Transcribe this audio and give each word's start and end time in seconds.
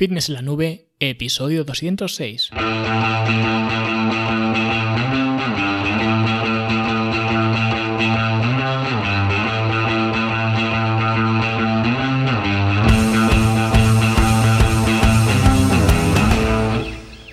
Fitness 0.00 0.30
en 0.30 0.34
la 0.36 0.40
nube, 0.40 0.86
episodio 0.98 1.62
206. 1.62 2.52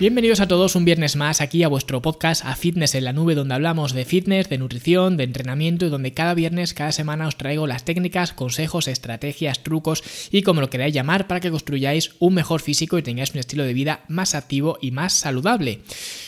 Bienvenidos 0.08 0.40
a 0.40 0.48
todos 0.48 0.74
un 0.74 0.86
viernes 0.86 1.16
más 1.16 1.42
aquí 1.42 1.64
a 1.64 1.68
vuestro 1.68 2.00
podcast 2.00 2.42
A 2.46 2.56
Fitness 2.56 2.94
en 2.94 3.04
la 3.04 3.12
Nube, 3.12 3.34
donde 3.34 3.54
hablamos 3.54 3.92
de 3.92 4.06
fitness, 4.06 4.48
de 4.48 4.56
nutrición, 4.56 5.18
de 5.18 5.24
entrenamiento 5.24 5.84
y 5.84 5.90
donde 5.90 6.14
cada 6.14 6.32
viernes, 6.32 6.72
cada 6.72 6.92
semana 6.92 7.28
os 7.28 7.36
traigo 7.36 7.66
las 7.66 7.84
técnicas, 7.84 8.32
consejos, 8.32 8.88
estrategias, 8.88 9.62
trucos 9.62 10.02
y 10.32 10.40
como 10.40 10.62
lo 10.62 10.70
queráis 10.70 10.94
llamar 10.94 11.26
para 11.26 11.40
que 11.40 11.50
construyáis 11.50 12.12
un 12.20 12.32
mejor 12.32 12.62
físico 12.62 12.96
y 12.96 13.02
tengáis 13.02 13.32
un 13.32 13.40
estilo 13.40 13.64
de 13.64 13.74
vida 13.74 14.00
más 14.08 14.34
activo 14.34 14.78
y 14.80 14.92
más 14.92 15.12
saludable. 15.12 15.80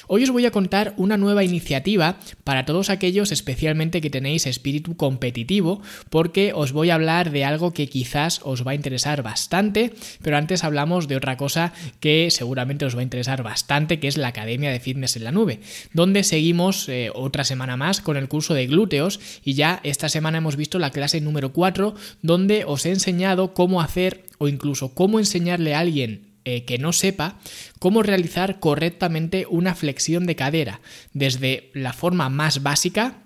Hoy 0.09 0.25
os 0.25 0.31
voy 0.31 0.45
a 0.45 0.51
contar 0.51 0.93
una 0.99 1.17
nueva 1.17 1.43
iniciativa 1.43 2.19
para 2.45 2.67
todos 2.67 2.91
aquellos 2.91 3.33
especialmente 3.33 4.03
que 4.03 4.11
tenéis 4.11 4.45
espíritu 4.47 4.95
competitivo, 4.97 5.81
porque 6.11 6.53
os 6.55 6.73
voy 6.73 6.91
a 6.91 6.97
hablar 6.97 7.31
de 7.31 7.47
algo 7.47 7.73
que 7.73 7.89
quizás 7.89 8.41
os 8.45 8.67
va 8.67 8.73
a 8.73 8.75
interesar 8.75 9.23
bastante, 9.23 9.95
pero 10.21 10.37
antes 10.37 10.65
hablamos 10.65 11.09
de 11.09 11.17
otra 11.17 11.39
cosa 11.39 11.73
que 12.01 12.29
seguramente 12.31 12.85
os 12.85 12.95
va 12.95 13.01
a 13.01 13.05
interesar 13.05 13.43
bastante 13.43 13.70
que 13.71 14.09
es 14.09 14.17
la 14.17 14.29
Academia 14.29 14.73
de 14.73 14.81
Fitness 14.81 15.15
en 15.15 15.23
la 15.23 15.31
Nube, 15.31 15.61
donde 15.93 16.25
seguimos 16.25 16.89
eh, 16.89 17.11
otra 17.15 17.45
semana 17.45 17.77
más 17.77 18.01
con 18.01 18.17
el 18.17 18.27
curso 18.27 18.53
de 18.53 18.67
glúteos 18.67 19.21
y 19.45 19.55
ya 19.55 19.79
esta 19.85 20.09
semana 20.09 20.39
hemos 20.39 20.57
visto 20.57 20.81
la 20.81 20.91
clase 20.91 21.21
número 21.21 21.53
4 21.53 21.95
donde 22.21 22.65
os 22.65 22.85
he 22.85 22.91
enseñado 22.91 23.55
cómo 23.55 23.81
hacer 23.81 24.25
o 24.39 24.49
incluso 24.49 24.93
cómo 24.93 25.21
enseñarle 25.21 25.77
a 25.77 25.79
alguien 25.79 26.27
eh, 26.45 26.65
que 26.65 26.79
no 26.79 26.93
sepa 26.93 27.39
cómo 27.79 28.03
realizar 28.03 28.59
correctamente 28.59 29.47
una 29.49 29.77
flexión 29.77 30.27
de 30.27 30.35
cadera, 30.35 30.81
desde 31.13 31.71
la 31.73 31.93
forma 31.93 32.29
más 32.29 32.65
básica, 32.65 33.19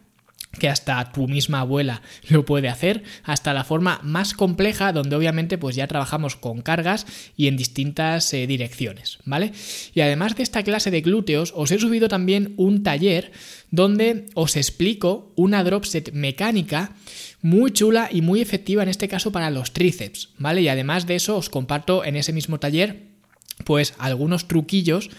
que 0.59 0.69
hasta 0.69 1.13
tu 1.13 1.29
misma 1.29 1.61
abuela 1.61 2.03
lo 2.29 2.45
puede 2.45 2.69
hacer, 2.69 3.03
hasta 3.23 3.55
la 3.55 3.65
forma 3.65 4.01
más 4.03 4.35
compleja 4.35 4.93
donde 4.93 5.17
obviamente 5.17 5.59
pues 5.59 5.77
ya 5.77 5.87
trabajamos 5.87 6.37
con 6.37 6.63
cargas 6.63 7.07
y 7.37 7.49
en 7.49 7.57
distintas 7.57 8.33
eh, 8.35 8.47
direcciones, 8.47 9.19
¿vale? 9.25 9.53
Y 9.95 10.01
además 10.01 10.37
de 10.37 10.43
esta 10.43 10.63
clase 10.63 10.91
de 10.91 11.01
glúteos 11.01 11.53
os 11.57 11.71
he 11.71 11.79
subido 11.79 12.09
también 12.09 12.55
un 12.57 12.83
taller 12.83 13.33
donde 13.71 14.27
os 14.35 14.57
explico 14.57 15.33
una 15.37 15.65
drop 15.65 15.85
set 15.85 16.13
mecánica 16.13 16.93
muy 17.43 17.73
chula 17.73 18.09
y 18.11 18.23
muy 18.23 18.41
efectiva 18.41 18.83
en 18.83 18.89
este 18.89 19.09
caso 19.09 19.33
para 19.33 19.51
los 19.51 19.73
tríceps, 19.73 20.31
¿vale? 20.39 20.63
Y 20.63 20.69
además 20.69 21.07
de 21.07 21.17
eso 21.17 21.37
os 21.37 21.51
comparto 21.51 22.05
en 22.05 22.17
ese 22.17 22.33
mismo 22.33 22.59
taller 22.59 23.15
pues 23.65 23.95
algunos 23.99 24.49
truquillos 24.49 25.11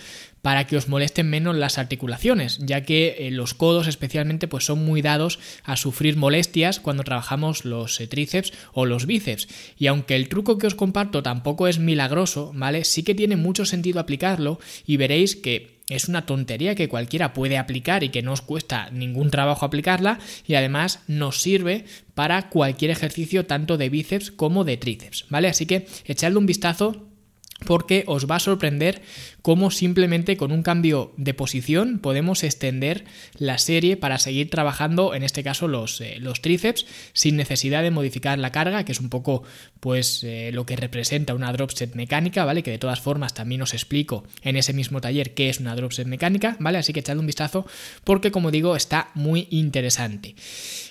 para 0.45 0.67
que 0.67 0.77
os 0.77 0.87
molesten 0.87 1.27
menos 1.27 1.55
las 1.55 1.79
articulaciones, 1.79 2.59
ya 2.61 2.81
que 2.81 3.15
eh, 3.17 3.31
los 3.31 3.55
codos 3.55 3.87
especialmente 3.87 4.47
pues 4.47 4.63
son 4.63 4.85
muy 4.85 5.01
dados 5.01 5.39
a 5.63 5.75
sufrir 5.75 6.17
molestias 6.17 6.79
cuando 6.79 7.03
trabajamos 7.03 7.65
los 7.65 7.99
eh, 7.99 8.05
tríceps 8.05 8.53
o 8.71 8.85
los 8.85 9.07
bíceps. 9.07 9.47
Y 9.79 9.87
aunque 9.87 10.15
el 10.15 10.29
truco 10.29 10.59
que 10.59 10.67
os 10.67 10.75
comparto 10.75 11.23
tampoco 11.23 11.67
es 11.67 11.79
milagroso, 11.79 12.51
¿vale? 12.53 12.83
Sí 12.83 13.01
que 13.01 13.15
tiene 13.15 13.37
mucho 13.37 13.65
sentido 13.65 13.99
aplicarlo 13.99 14.59
y 14.85 14.97
veréis 14.97 15.35
que 15.35 15.79
es 15.89 16.09
una 16.09 16.27
tontería 16.27 16.75
que 16.75 16.89
cualquiera 16.89 17.33
puede 17.33 17.57
aplicar 17.57 18.03
y 18.03 18.09
que 18.09 18.21
no 18.21 18.31
os 18.31 18.43
cuesta 18.43 18.91
ningún 18.91 19.31
trabajo 19.31 19.65
aplicarla 19.65 20.19
y 20.45 20.53
además 20.53 20.99
nos 21.07 21.41
sirve 21.41 21.85
para 22.13 22.49
cualquier 22.49 22.91
ejercicio 22.91 23.47
tanto 23.47 23.77
de 23.77 23.89
bíceps 23.89 24.29
como 24.29 24.63
de 24.63 24.77
tríceps, 24.77 25.25
¿vale? 25.27 25.47
Así 25.47 25.65
que 25.65 25.87
echadle 26.05 26.37
un 26.37 26.45
vistazo 26.45 27.14
porque 27.63 28.03
os 28.07 28.29
va 28.29 28.35
a 28.35 28.39
sorprender 28.39 29.01
cómo 29.41 29.71
simplemente 29.71 30.37
con 30.37 30.51
un 30.51 30.61
cambio 30.61 31.13
de 31.17 31.33
posición 31.33 31.99
podemos 31.99 32.43
extender 32.43 33.05
la 33.37 33.57
serie 33.59 33.95
para 33.95 34.17
seguir 34.17 34.49
trabajando, 34.49 35.15
en 35.15 35.23
este 35.23 35.43
caso 35.43 35.67
los, 35.67 36.01
eh, 36.01 36.17
los 36.19 36.41
tríceps, 36.41 36.85
sin 37.13 37.37
necesidad 37.37 37.81
de 37.81 37.91
modificar 37.91 38.37
la 38.39 38.51
carga, 38.51 38.83
que 38.83 38.91
es 38.91 38.99
un 38.99 39.09
poco 39.09 39.43
pues 39.79 40.23
eh, 40.23 40.51
lo 40.51 40.65
que 40.65 40.75
representa 40.75 41.33
una 41.33 41.53
drop 41.53 41.71
set 41.71 41.95
mecánica, 41.95 42.43
¿vale? 42.43 42.61
Que 42.61 42.71
de 42.71 42.77
todas 42.77 42.99
formas 42.99 43.33
también 43.33 43.61
os 43.61 43.73
explico 43.73 44.25
en 44.41 44.57
ese 44.57 44.73
mismo 44.73 44.99
taller 44.99 45.33
qué 45.33 45.49
es 45.49 45.59
una 45.59 45.75
drop 45.75 45.93
set 45.93 46.07
mecánica, 46.07 46.57
¿vale? 46.59 46.79
Así 46.79 46.91
que 46.91 46.99
echadle 46.99 47.21
un 47.21 47.27
vistazo 47.27 47.65
porque 48.03 48.31
como 48.31 48.51
digo 48.51 48.75
está 48.75 49.11
muy 49.13 49.47
interesante. 49.49 50.35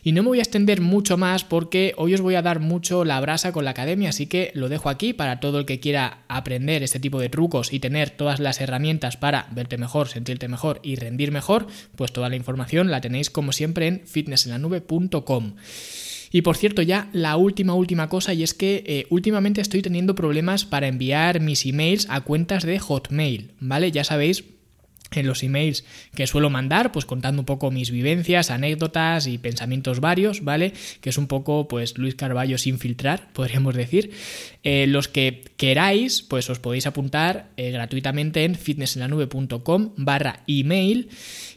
Y 0.03 0.12
no 0.12 0.22
me 0.22 0.28
voy 0.28 0.38
a 0.38 0.43
extender 0.43 0.81
mucho 0.81 1.19
más 1.19 1.44
porque 1.44 1.93
hoy 1.97 2.15
os 2.15 2.21
voy 2.21 2.37
a 2.37 2.43
dar 2.43 2.61
mucho 2.61 3.05
la 3.05 3.21
brasa 3.21 3.53
con 3.53 3.65
la 3.65 3.72
academia, 3.72 4.11
así 4.11 4.27
que 4.27 4.50
lo 4.55 4.69
dejo 4.69 4.88
aquí 4.88 5.12
para 5.12 5.41
todo 5.41 5.59
el 5.59 5.67
que 5.67 5.81
quiera 5.81 6.19
aprender 6.28 6.53
este 6.82 7.00
tipo 7.00 7.20
de 7.20 7.28
trucos 7.28 7.72
y 7.72 7.81
tener 7.81 8.10
todas 8.10 8.41
las 8.41 8.60
herramientas 8.60 9.16
para 9.16 9.48
verte 9.53 9.78
mejor, 9.78 10.09
sentirte 10.09 10.48
mejor 10.48 10.81
y 10.82 10.97
rendir 10.97 11.31
mejor, 11.31 11.66
pues 11.97 12.12
toda 12.12 12.28
la 12.28 12.37
información 12.37 12.91
la 12.91 13.00
tenéis 13.00 13.31
como 13.31 13.53
siempre 13.53 13.87
en 13.87 14.03
fitnessenlanube.com. 14.06 15.54
Y 16.31 16.43
por 16.43 16.56
cierto, 16.56 16.82
ya 16.82 17.09
la 17.12 17.37
última, 17.37 17.75
última 17.75 18.09
cosa, 18.09 18.34
y 18.34 18.43
es 18.43 18.54
que 18.54 18.82
eh, 18.87 19.06
últimamente 19.09 19.60
estoy 19.60 19.82
teniendo 19.82 20.16
problemas 20.16 20.64
para 20.64 20.88
enviar 20.88 21.41
mis 21.41 21.64
emails 21.64 22.09
a 22.10 22.22
cuentas 22.22 22.64
de 22.64 22.81
Hotmail, 22.81 23.53
¿vale? 23.60 23.93
Ya 23.93 24.03
sabéis 24.03 24.43
en 25.16 25.26
los 25.26 25.42
emails 25.42 25.84
que 26.14 26.26
suelo 26.26 26.50
mandar, 26.50 26.92
pues 26.92 27.04
contando 27.04 27.42
un 27.42 27.47
poco 27.47 27.70
mis 27.70 27.91
vivencias, 27.91 28.50
anécdotas 28.50 29.26
y 29.26 29.38
pensamientos 29.38 30.00
varios, 30.00 30.42
¿vale? 30.42 30.72
Que 31.00 31.10
es 31.10 31.19
un 31.19 31.26
poco, 31.26 31.69
pues, 31.69 31.98
Luis 31.98 32.14
Carballo 32.14 32.58
sin 32.58 32.78
filtrar, 32.78 33.28
podríamos 33.32 33.75
decir. 33.75 34.12
Eh, 34.62 34.86
los 34.86 35.08
que 35.08 35.44
queráis, 35.56 36.22
pues 36.22 36.48
os 36.50 36.58
podéis 36.58 36.86
apuntar 36.86 37.50
eh, 37.56 37.70
gratuitamente 37.70 38.44
en 38.44 38.54
fitnessenlanube.com 38.54 39.91
barra 39.97 40.41
email 40.47 41.08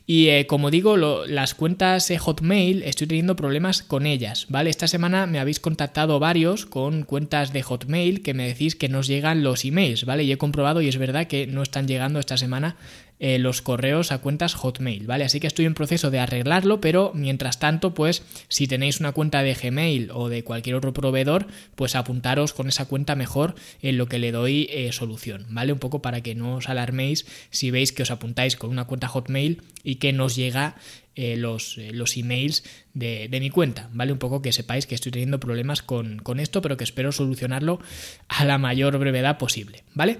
y 0.09 0.29
eh, 0.29 0.47
como 0.47 0.71
digo, 0.71 0.95
las 0.95 1.53
cuentas 1.53 2.09
Hotmail 2.17 2.81
estoy 2.83 3.07
teniendo 3.07 3.35
problemas 3.35 3.83
con 3.83 4.05
ellas, 4.05 4.45
¿vale? 4.47 4.69
Esta 4.69 4.87
semana 4.87 5.25
me 5.27 5.37
habéis 5.37 5.59
contactado 5.59 6.17
varios 6.17 6.65
con 6.65 7.03
cuentas 7.03 7.51
de 7.51 7.61
Hotmail 7.61 8.21
que 8.23 8.33
me 8.33 8.47
decís 8.47 8.77
que 8.77 8.87
nos 8.87 9.07
llegan 9.07 9.43
los 9.43 9.65
emails, 9.65 10.05
¿vale? 10.05 10.23
Y 10.23 10.31
he 10.31 10.37
comprobado 10.37 10.81
y 10.81 10.87
es 10.87 10.97
verdad 10.97 11.27
que 11.27 11.45
no 11.45 11.61
están 11.61 11.89
llegando 11.89 12.19
esta 12.19 12.37
semana 12.37 12.77
eh, 13.19 13.39
los 13.39 13.61
correos 13.61 14.11
a 14.11 14.19
cuentas 14.19 14.53
Hotmail, 14.53 15.07
¿vale? 15.07 15.23
Así 15.23 15.39
que 15.39 15.47
estoy 15.47 15.65
en 15.65 15.73
proceso 15.73 16.11
de 16.11 16.19
arreglarlo, 16.19 16.79
pero 16.79 17.11
mientras 17.15 17.59
tanto, 17.59 17.93
pues 17.93 18.23
si 18.47 18.67
tenéis 18.67 18.99
una 18.99 19.11
cuenta 19.11 19.41
de 19.41 19.55
Gmail 19.55 20.11
o 20.13 20.29
de 20.29 20.43
cualquier 20.43 20.75
otro 20.75 20.93
proveedor, 20.93 21.47
pues 21.75 21.95
apuntaros 21.95 22.53
con 22.53 22.67
esa 22.67 22.85
cuenta 22.85 23.15
mejor 23.15 23.55
en 23.81 23.97
lo 23.97 24.07
que 24.07 24.19
le 24.19 24.31
doy 24.31 24.67
eh, 24.71 24.91
solución, 24.91 25.47
¿vale? 25.49 25.73
Un 25.73 25.79
poco 25.79 26.01
para 26.01 26.21
que 26.21 26.35
no 26.35 26.55
os 26.55 26.69
alarméis 26.69 27.25
si 27.49 27.71
veis 27.71 27.91
que 27.91 28.03
os 28.03 28.11
apuntáis 28.11 28.55
con 28.55 28.69
una 28.69 28.85
cuenta 28.85 29.07
Hotmail 29.07 29.63
y 29.83 29.95
que 29.95 30.13
nos 30.13 30.35
llega 30.35 30.75
eh, 31.15 31.35
los, 31.37 31.77
los, 31.93 32.15
emails 32.17 32.63
de, 32.93 33.35
mi 33.41 33.49
cuenta, 33.49 33.89
¿vale? 33.93 34.11
Un 34.11 34.19
poco 34.19 34.43
que 34.43 34.51
sepáis 34.51 34.85
que 34.85 34.93
estoy 34.93 35.11
teniendo 35.11 35.39
problemas 35.39 35.81
con, 35.81 36.19
con 36.19 36.39
esto, 36.39 36.61
pero 36.61 36.77
que 36.77 36.83
espero 36.83 37.11
solucionarlo 37.11 37.79
a 38.27 38.45
la 38.45 38.59
mayor 38.59 38.95
brevedad 38.99 39.39
posible, 39.39 39.83
¿vale? 39.95 40.19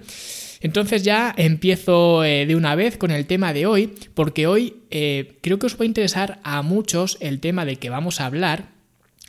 Entonces 0.62 1.04
ya 1.04 1.34
empiezo 1.38 2.24
eh, 2.24 2.46
de 2.46 2.56
una 2.56 2.76
vez 2.76 2.98
con 2.98 3.12
el 3.12 3.26
tema 3.26 3.54
de 3.54 3.66
hoy, 3.66 3.94
porque 4.14 4.48
hoy 4.48 4.78
eh, 4.90 5.38
creo 5.42 5.60
que 5.60 5.68
os 5.68 5.80
va 5.80 5.84
a 5.84 5.86
interesar 5.86 6.40
a 6.44 6.62
muchos 6.62 7.18
el 7.20 7.40
tema 7.40 7.66
de 7.66 7.78
que 7.78 7.90
vamos 7.90 8.20
a 8.20 8.26
hablar, 8.26 8.70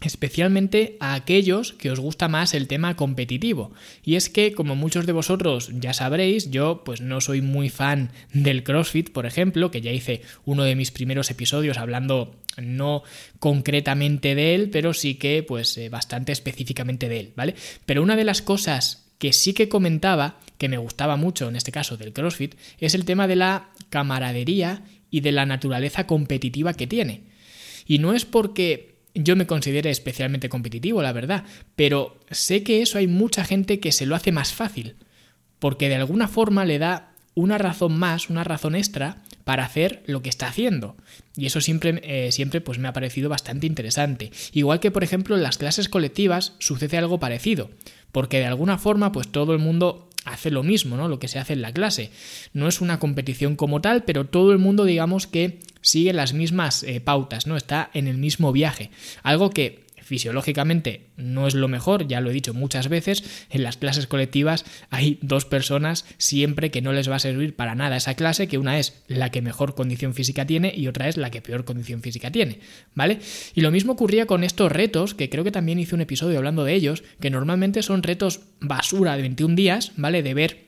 especialmente 0.01 0.97
a 1.01 1.15
aquellos 1.15 1.73
que 1.73 1.91
os 1.91 2.01
gusta 2.01 2.29
más 2.29 2.55
el 2.55 2.69
tema 2.69 2.97
competitivo. 2.97 3.73
Y 4.05 4.15
es 4.15 4.31
que, 4.31 4.53
como 4.53 4.77
muchos 4.77 5.07
de 5.07 5.13
vosotros 5.13 5.71
ya 5.75 5.93
sabréis, 5.93 6.51
yo 6.51 6.83
pues 6.85 7.01
no 7.01 7.21
soy 7.21 7.43
muy 7.43 7.69
fan 7.69 8.11
del 8.33 8.63
CrossFit, 8.63 9.11
por 9.11 9.27
ejemplo, 9.27 9.71
que 9.71 9.81
ya 9.81 9.93
hice 9.93 10.23
uno 10.45 10.63
de 10.63 10.77
mis 10.77 10.93
primeros 10.93 11.31
episodios 11.31 11.79
hablando 11.79 12.37
no 12.57 13.03
concretamente 13.39 14.35
de 14.35 14.55
él, 14.55 14.71
pero 14.71 14.95
sí 14.95 15.15
que 15.15 15.43
pues 15.43 15.77
eh, 15.79 15.89
bastante 15.89 16.33
específicamente 16.33 17.09
de 17.09 17.21
él, 17.21 17.33
¿vale? 17.37 17.55
Pero 17.87 18.03
una 18.03 18.17
de 18.17 18.25
las 18.25 18.43
cosas 18.43 19.08
que 19.19 19.33
sí 19.33 19.53
que 19.53 19.69
comentaba, 19.69 20.41
que 20.57 20.69
me 20.69 20.79
gustaba 20.79 21.17
mucho 21.17 21.49
en 21.49 21.57
este 21.57 21.73
caso 21.73 21.97
del 21.97 22.13
CrossFit, 22.13 22.55
es 22.79 22.95
el 22.95 23.05
tema 23.05 23.27
de 23.27 23.37
la 23.37 23.71
camaradería 23.91 24.83
y 25.11 25.21
de 25.21 25.33
la 25.33 25.47
naturaleza 25.47 26.07
competitiva 26.07 26.75
que 26.75 26.87
tiene. 26.87 27.25
Y 27.87 27.99
no 27.99 28.15
es 28.15 28.25
porque 28.25 28.97
yo 29.15 29.37
me 29.37 29.47
considere 29.47 29.91
especialmente 29.91 30.49
competitivo, 30.49 31.03
la 31.03 31.13
verdad, 31.13 31.45
pero 31.75 32.21
sé 32.31 32.63
que 32.63 32.83
eso 32.83 32.99
hay 32.99 33.07
mucha 33.07 33.45
gente 33.45 33.81
que 33.81 33.93
se 33.93 34.07
lo 34.07 34.15
hace 34.15 34.33
más 34.33 34.53
fácil, 34.53 34.97
porque 35.59 35.89
de 35.89 35.97
alguna 35.97 36.29
forma 36.29 36.65
le 36.65 36.79
da 36.79 37.13
una 37.35 37.59
razón 37.59 37.99
más, 37.99 38.31
una 38.31 38.45
razón 38.45 38.75
extra 38.75 39.23
para 39.45 39.65
hacer 39.65 40.03
lo 40.07 40.23
que 40.23 40.29
está 40.29 40.49
haciendo. 40.49 40.97
Y 41.37 41.47
eso 41.47 41.61
siempre, 41.61 42.01
eh, 42.03 42.33
siempre 42.33 42.61
pues 42.61 42.79
me 42.79 42.89
ha 42.89 42.93
parecido 42.93 43.29
bastante 43.29 43.67
interesante. 43.67 44.33
Igual 44.53 44.81
que, 44.81 44.91
por 44.91 45.05
ejemplo, 45.05 45.37
en 45.37 45.43
las 45.43 45.57
clases 45.57 45.89
colectivas 45.89 46.55
sucede 46.59 46.99
algo 46.99 47.21
parecido 47.21 47.71
porque 48.13 48.39
de 48.39 48.47
alguna 48.47 48.79
forma 48.79 49.13
pues 49.13 49.29
todo 49.29 49.53
el 49.53 49.59
mundo 49.59 50.09
hace 50.25 50.51
lo 50.51 50.63
mismo, 50.63 50.97
¿no? 50.97 51.09
Lo 51.09 51.19
que 51.19 51.29
se 51.29 51.39
hace 51.39 51.55
en 51.55 51.63
la 51.63 51.73
clase. 51.73 52.11
No 52.53 52.69
es 52.69 52.81
una 52.81 52.99
competición 52.99 53.57
como 53.57 53.81
tal, 53.81 54.05
pero 54.05 54.27
todo 54.27 54.53
el 54.53 54.59
mundo 54.59 54.85
digamos 54.85 55.27
que 55.27 55.61
sigue 55.81 56.13
las 56.13 56.33
mismas 56.33 56.83
eh, 56.83 57.01
pautas, 57.01 57.47
¿no? 57.47 57.57
Está 57.57 57.91
en 57.95 58.09
el 58.09 58.19
mismo 58.19 58.53
viaje. 58.53 58.91
Algo 59.23 59.51
que 59.51 59.88
fisiológicamente 60.09 61.11
no 61.17 61.47
es 61.47 61.55
lo 61.55 61.69
mejor, 61.69 62.09
ya 62.09 62.21
lo 62.21 62.31
he 62.31 62.33
dicho 62.33 62.55
muchas 62.55 62.89
veces, 62.89 63.23
en 63.51 63.63
las 63.63 63.77
clases 63.77 64.07
colectivas 64.07 64.65
hay 64.91 65.19
dos 65.21 65.45
personas 65.45 66.07
siempre 66.17 66.71
que 66.71 66.81
no 66.81 66.93
les 66.93 67.11
va 67.11 67.17
a 67.17 67.21
servir 67.21 67.55
para 67.55 67.75
nada 67.75 67.99
esa 67.99 68.15
clase, 68.15 68.49
que 68.49 68.59
una 68.59 68.79
es 68.79 69.03
la 69.07 69.31
que 69.31 69.43
mejor 69.43 69.75
condición 69.75 70.15
física 70.15 70.47
tiene 70.47 70.73
y 70.75 70.89
otra 70.89 71.09
es 71.09 71.19
la 71.19 71.31
que 71.31 71.43
peor 71.43 71.65
condición 71.65 72.03
física 72.03 72.31
tiene, 72.31 72.61
¿vale? 72.95 73.19
Y 73.55 73.61
lo 73.61 73.71
mismo 73.71 73.93
ocurría 73.93 74.27
con 74.27 74.45
estos 74.45 74.73
retos, 74.73 75.15
que 75.15 75.29
creo 75.29 75.45
que 75.45 75.53
también 75.53 75.79
hice 75.79 75.95
un 75.95 76.01
episodio 76.01 76.39
hablando 76.39 76.65
de 76.65 76.73
ellos, 76.73 77.05
que 77.21 77.31
normalmente 77.31 77.83
son 77.83 78.03
retos 78.03 78.41
basura 78.61 79.15
de 79.17 79.23
21 79.23 79.55
días, 79.55 79.93
¿vale? 79.97 80.23
De 80.23 80.33
ver 80.33 80.65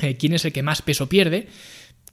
eh, 0.00 0.16
quién 0.16 0.34
es 0.34 0.44
el 0.44 0.52
que 0.52 0.62
más 0.62 0.82
peso 0.82 1.08
pierde 1.08 1.48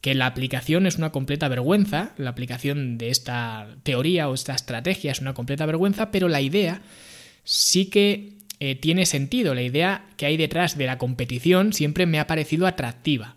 que 0.02 0.16
la 0.16 0.26
aplicación 0.26 0.88
es 0.88 0.98
una 0.98 1.12
completa 1.12 1.48
vergüenza, 1.48 2.14
la 2.18 2.32
aplicación 2.32 2.98
de 2.98 3.10
esta 3.10 3.78
teoría 3.84 4.28
o 4.30 4.34
esta 4.34 4.56
estrategia 4.56 5.12
es 5.12 5.22
una 5.22 5.36
completa 5.36 5.68
vergüenza, 5.68 6.12
pero 6.12 6.28
la 6.28 6.42
idea 6.42 6.82
sí 7.44 7.86
que 7.86 8.34
eh, 8.60 8.76
tiene 8.76 9.06
sentido, 9.06 9.54
la 9.54 9.62
idea 9.62 10.06
que 10.18 10.26
hay 10.26 10.38
detrás 10.38 10.78
de 10.78 10.88
la 10.88 10.98
competición 10.98 11.72
siempre 11.72 12.08
me 12.08 12.20
ha 12.20 12.28
parecido 12.28 12.66
atractiva, 12.66 13.36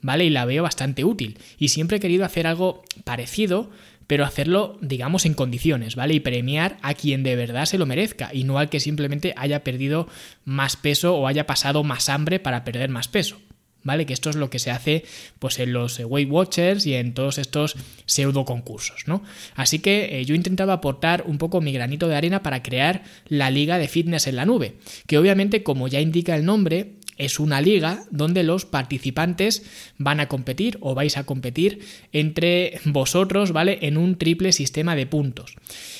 ¿vale? 0.00 0.24
Y 0.24 0.30
la 0.30 0.46
veo 0.46 0.62
bastante 0.62 1.04
útil. 1.04 1.38
Y 1.58 1.68
siempre 1.68 1.98
he 1.98 2.00
querido 2.00 2.24
hacer 2.24 2.46
algo 2.46 2.82
parecido, 3.04 3.70
pero 4.06 4.24
hacerlo, 4.24 4.78
digamos, 4.80 5.26
en 5.26 5.34
condiciones, 5.34 5.94
¿vale? 5.94 6.14
Y 6.14 6.20
premiar 6.20 6.78
a 6.80 6.94
quien 6.94 7.22
de 7.22 7.36
verdad 7.36 7.66
se 7.66 7.76
lo 7.76 7.84
merezca 7.84 8.30
y 8.32 8.44
no 8.44 8.58
al 8.58 8.70
que 8.70 8.80
simplemente 8.80 9.34
haya 9.36 9.62
perdido 9.62 10.08
más 10.46 10.76
peso 10.76 11.16
o 11.16 11.26
haya 11.26 11.46
pasado 11.46 11.84
más 11.84 12.08
hambre 12.08 12.40
para 12.40 12.64
perder 12.64 12.88
más 12.88 13.08
peso. 13.08 13.38
¿Vale? 13.82 14.06
Que 14.06 14.12
esto 14.12 14.30
es 14.30 14.36
lo 14.36 14.50
que 14.50 14.58
se 14.58 14.70
hace 14.70 15.04
pues 15.38 15.58
en 15.58 15.72
los 15.72 15.98
Weight 16.00 16.30
Watchers 16.30 16.86
y 16.86 16.94
en 16.94 17.14
todos 17.14 17.38
estos 17.38 17.76
pseudo 18.06 18.44
concursos, 18.44 19.04
¿no? 19.06 19.22
Así 19.54 19.78
que 19.78 20.18
eh, 20.18 20.24
yo 20.24 20.34
he 20.34 20.36
intentado 20.36 20.72
aportar 20.72 21.24
un 21.26 21.38
poco 21.38 21.60
mi 21.60 21.72
granito 21.72 22.08
de 22.08 22.16
arena 22.16 22.42
para 22.42 22.62
crear 22.62 23.02
la 23.28 23.50
liga 23.50 23.78
de 23.78 23.88
fitness 23.88 24.26
en 24.26 24.36
la 24.36 24.46
nube, 24.46 24.74
que 25.06 25.18
obviamente 25.18 25.62
como 25.62 25.88
ya 25.88 26.00
indica 26.00 26.34
el 26.36 26.44
nombre, 26.44 26.98
es 27.18 27.40
una 27.40 27.60
liga 27.60 28.04
donde 28.10 28.44
los 28.44 28.64
participantes 28.64 29.64
van 29.98 30.20
a 30.20 30.28
competir 30.28 30.78
o 30.80 30.94
vais 30.94 31.18
a 31.18 31.24
competir 31.24 31.80
entre 32.12 32.80
vosotros, 32.84 33.52
¿vale? 33.52 33.80
En 33.82 33.96
un 33.98 34.16
triple 34.16 34.52
sistema 34.52 34.96
de 34.96 35.06
puntos. 35.06 35.56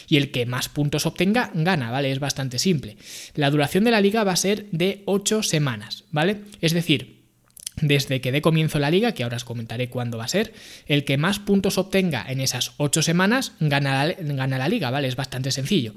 Y 0.08 0.16
el 0.16 0.30
que 0.30 0.46
más 0.46 0.68
puntos 0.68 1.06
obtenga 1.06 1.50
gana, 1.54 1.90
¿vale? 1.90 2.12
Es 2.12 2.20
bastante 2.20 2.58
simple. 2.58 2.96
La 3.34 3.50
duración 3.50 3.84
de 3.84 3.90
la 3.90 4.00
liga 4.00 4.24
va 4.24 4.32
a 4.32 4.36
ser 4.36 4.66
de 4.70 5.02
8 5.06 5.42
semanas, 5.42 6.04
¿vale? 6.12 6.42
Es 6.60 6.72
decir, 6.72 7.17
desde 7.80 8.20
que 8.20 8.32
dé 8.32 8.42
comienzo 8.42 8.78
la 8.78 8.90
liga, 8.90 9.12
que 9.12 9.22
ahora 9.22 9.36
os 9.36 9.44
comentaré 9.44 9.88
cuándo 9.88 10.18
va 10.18 10.24
a 10.24 10.28
ser, 10.28 10.52
el 10.86 11.04
que 11.04 11.16
más 11.16 11.38
puntos 11.38 11.78
obtenga 11.78 12.24
en 12.28 12.40
esas 12.40 12.72
ocho 12.76 13.02
semanas 13.02 13.52
gana 13.60 14.04
la, 14.06 14.68
liga, 14.68 14.90
¿vale? 14.90 15.08
Es 15.08 15.16
bastante 15.16 15.50
sencillo. 15.50 15.94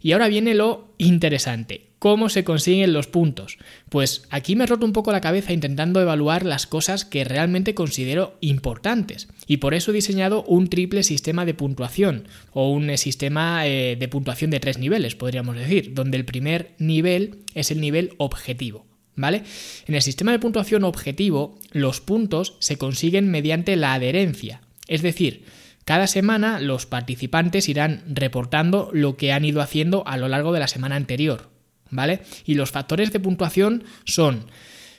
Y 0.00 0.12
ahora 0.12 0.28
viene 0.28 0.54
lo 0.54 0.94
interesante. 0.98 1.86
¿Cómo 1.98 2.28
se 2.28 2.44
consiguen 2.44 2.92
los 2.92 3.06
puntos? 3.06 3.56
Pues 3.88 4.26
aquí 4.28 4.56
me 4.56 4.64
he 4.64 4.66
roto 4.66 4.84
un 4.84 4.92
poco 4.92 5.12
la 5.12 5.22
cabeza 5.22 5.54
intentando 5.54 6.02
evaluar 6.02 6.44
las 6.44 6.66
cosas 6.66 7.06
que 7.06 7.24
realmente 7.24 7.74
considero 7.74 8.36
importantes. 8.42 9.28
Y 9.46 9.56
por 9.56 9.72
eso 9.72 9.90
he 9.90 9.94
diseñado 9.94 10.42
un 10.42 10.68
triple 10.68 11.02
sistema 11.02 11.46
de 11.46 11.54
puntuación, 11.54 12.28
o 12.52 12.70
un 12.70 12.94
sistema 12.98 13.66
eh, 13.66 13.96
de 13.98 14.08
puntuación 14.08 14.50
de 14.50 14.60
tres 14.60 14.76
niveles, 14.76 15.14
podríamos 15.14 15.56
decir, 15.56 15.94
donde 15.94 16.18
el 16.18 16.26
primer 16.26 16.74
nivel 16.78 17.38
es 17.54 17.70
el 17.70 17.80
nivel 17.80 18.12
objetivo. 18.18 18.84
¿Vale? 19.16 19.44
En 19.86 19.94
el 19.94 20.02
sistema 20.02 20.32
de 20.32 20.40
puntuación 20.40 20.84
objetivo, 20.84 21.58
los 21.70 22.00
puntos 22.00 22.56
se 22.58 22.78
consiguen 22.78 23.30
mediante 23.30 23.76
la 23.76 23.94
adherencia. 23.94 24.62
Es 24.88 25.02
decir, 25.02 25.44
cada 25.84 26.06
semana 26.06 26.58
los 26.60 26.86
participantes 26.86 27.68
irán 27.68 28.02
reportando 28.08 28.90
lo 28.92 29.16
que 29.16 29.32
han 29.32 29.44
ido 29.44 29.60
haciendo 29.60 30.06
a 30.06 30.16
lo 30.16 30.28
largo 30.28 30.52
de 30.52 30.60
la 30.60 30.68
semana 30.68 30.96
anterior. 30.96 31.50
¿Vale? 31.90 32.22
Y 32.44 32.54
los 32.54 32.72
factores 32.72 33.12
de 33.12 33.20
puntuación 33.20 33.84
son 34.04 34.46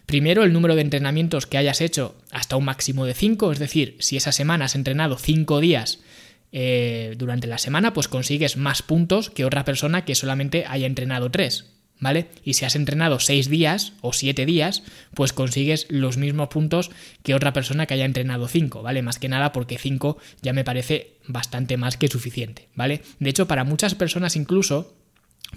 Primero, 0.06 0.44
el 0.44 0.54
número 0.54 0.76
de 0.76 0.82
entrenamientos 0.82 1.48
que 1.48 1.58
hayas 1.58 1.82
hecho 1.82 2.16
hasta 2.32 2.56
un 2.56 2.66
máximo 2.66 3.06
de 3.06 3.16
5, 3.16 3.52
es 3.52 3.60
decir, 3.60 3.98
si 4.00 4.18
esa 4.18 4.32
semana 4.32 4.66
has 4.66 4.76
entrenado 4.76 5.18
5 5.18 5.60
días 5.60 6.00
eh, 6.52 7.16
durante 7.18 7.48
la 7.48 7.58
semana, 7.58 7.94
pues 7.94 8.08
consigues 8.08 8.56
más 8.56 8.84
puntos 8.84 9.32
que 9.32 9.46
otra 9.46 9.66
persona 9.66 10.06
que 10.06 10.14
solamente 10.14 10.66
haya 10.68 10.86
entrenado 10.86 11.32
3. 11.32 11.75
¿Vale? 12.00 12.28
Y 12.44 12.54
si 12.54 12.66
has 12.66 12.76
entrenado 12.76 13.20
6 13.20 13.50
días 13.50 13.94
o 14.02 14.14
7 14.14 14.46
días, 14.46 14.84
pues 15.14 15.34
consigues 15.34 15.88
los 15.90 16.18
mismos 16.18 16.50
puntos 16.50 16.92
que 17.24 17.34
otra 17.34 17.54
persona 17.54 17.86
que 17.86 17.94
haya 17.94 18.06
entrenado 18.06 18.48
5, 18.48 18.82
¿vale? 18.82 19.02
Más 19.02 19.20
que 19.20 19.30
nada 19.30 19.52
porque 19.52 19.78
5 19.78 20.18
ya 20.42 20.54
me 20.54 20.64
parece 20.64 21.14
bastante 21.28 21.78
más 21.78 21.98
que 21.98 22.08
suficiente, 22.08 22.68
¿vale? 22.76 23.02
De 23.20 23.30
hecho, 23.30 23.48
para 23.48 23.64
muchas 23.64 23.96
personas 23.96 24.36
incluso 24.36 24.96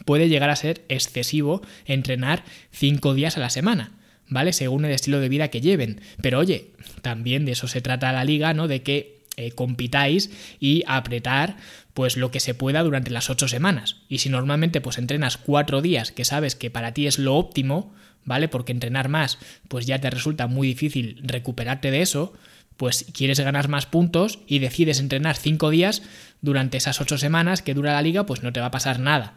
puede 0.05 0.29
llegar 0.29 0.51
a 0.51 0.57
ser 0.57 0.85
excesivo 0.89 1.63
entrenar 1.87 2.45
5 2.73 3.15
días 3.15 3.37
a 3.37 3.41
la 3.41 3.51
semana. 3.51 3.93
¿Vale? 4.31 4.53
Según 4.53 4.85
el 4.85 4.91
estilo 4.91 5.21
de 5.21 5.31
vida 5.31 5.49
que 5.49 5.63
lleven. 5.63 6.03
Pero 6.21 6.39
oye, 6.39 6.73
también 7.01 7.47
de 7.47 7.53
eso 7.53 7.67
se 7.67 7.81
trata 7.81 8.13
la 8.13 8.25
liga, 8.25 8.53
¿no? 8.53 8.69
De 8.69 8.83
que 8.83 9.18
eh, 9.39 9.53
compitáis 9.53 10.31
y 10.59 10.83
apretar 10.89 11.57
pues 11.95 12.17
lo 12.17 12.33
que 12.33 12.41
se 12.41 12.55
pueda 12.55 12.83
durante 12.83 13.13
las 13.13 13.31
ocho 13.31 13.47
semanas. 13.47 13.97
Y 14.09 14.19
si 14.19 14.31
normalmente 14.31 14.81
pues 14.81 14.99
entrenas 14.99 15.37
cuatro 15.37 15.81
días, 15.81 16.11
que 16.11 16.25
sabes 16.25 16.57
que 16.57 16.71
para 16.71 16.93
ti 16.93 17.07
es 17.07 17.21
lo 17.21 17.37
óptimo, 17.37 17.95
¿vale? 18.25 18.49
Porque 18.49 18.73
entrenar 18.73 19.09
más, 19.09 19.39
pues 19.69 19.87
ya 19.87 20.01
te 20.01 20.11
resulta 20.11 20.49
muy 20.49 20.67
difícil 20.67 21.21
recuperarte 21.23 21.93
de 21.93 22.03
eso, 22.03 22.33
pues 22.77 23.07
quieres 23.13 23.39
ganar 23.39 23.69
más 23.69 23.87
puntos 23.87 24.41
y 24.49 24.59
decides 24.59 24.99
entrenar 24.99 25.37
cinco 25.37 25.71
días 25.71 26.03
durante 26.41 26.77
esas 26.77 27.01
ocho 27.01 27.17
semanas 27.17 27.63
que 27.63 27.75
dura 27.75 27.93
la 27.93 28.03
liga, 28.03 28.27
pues 28.27 28.43
no 28.43 28.53
te 28.53 28.59
va 28.61 28.67
a 28.67 28.73
pasar 28.73 28.99
nada. 28.99 29.35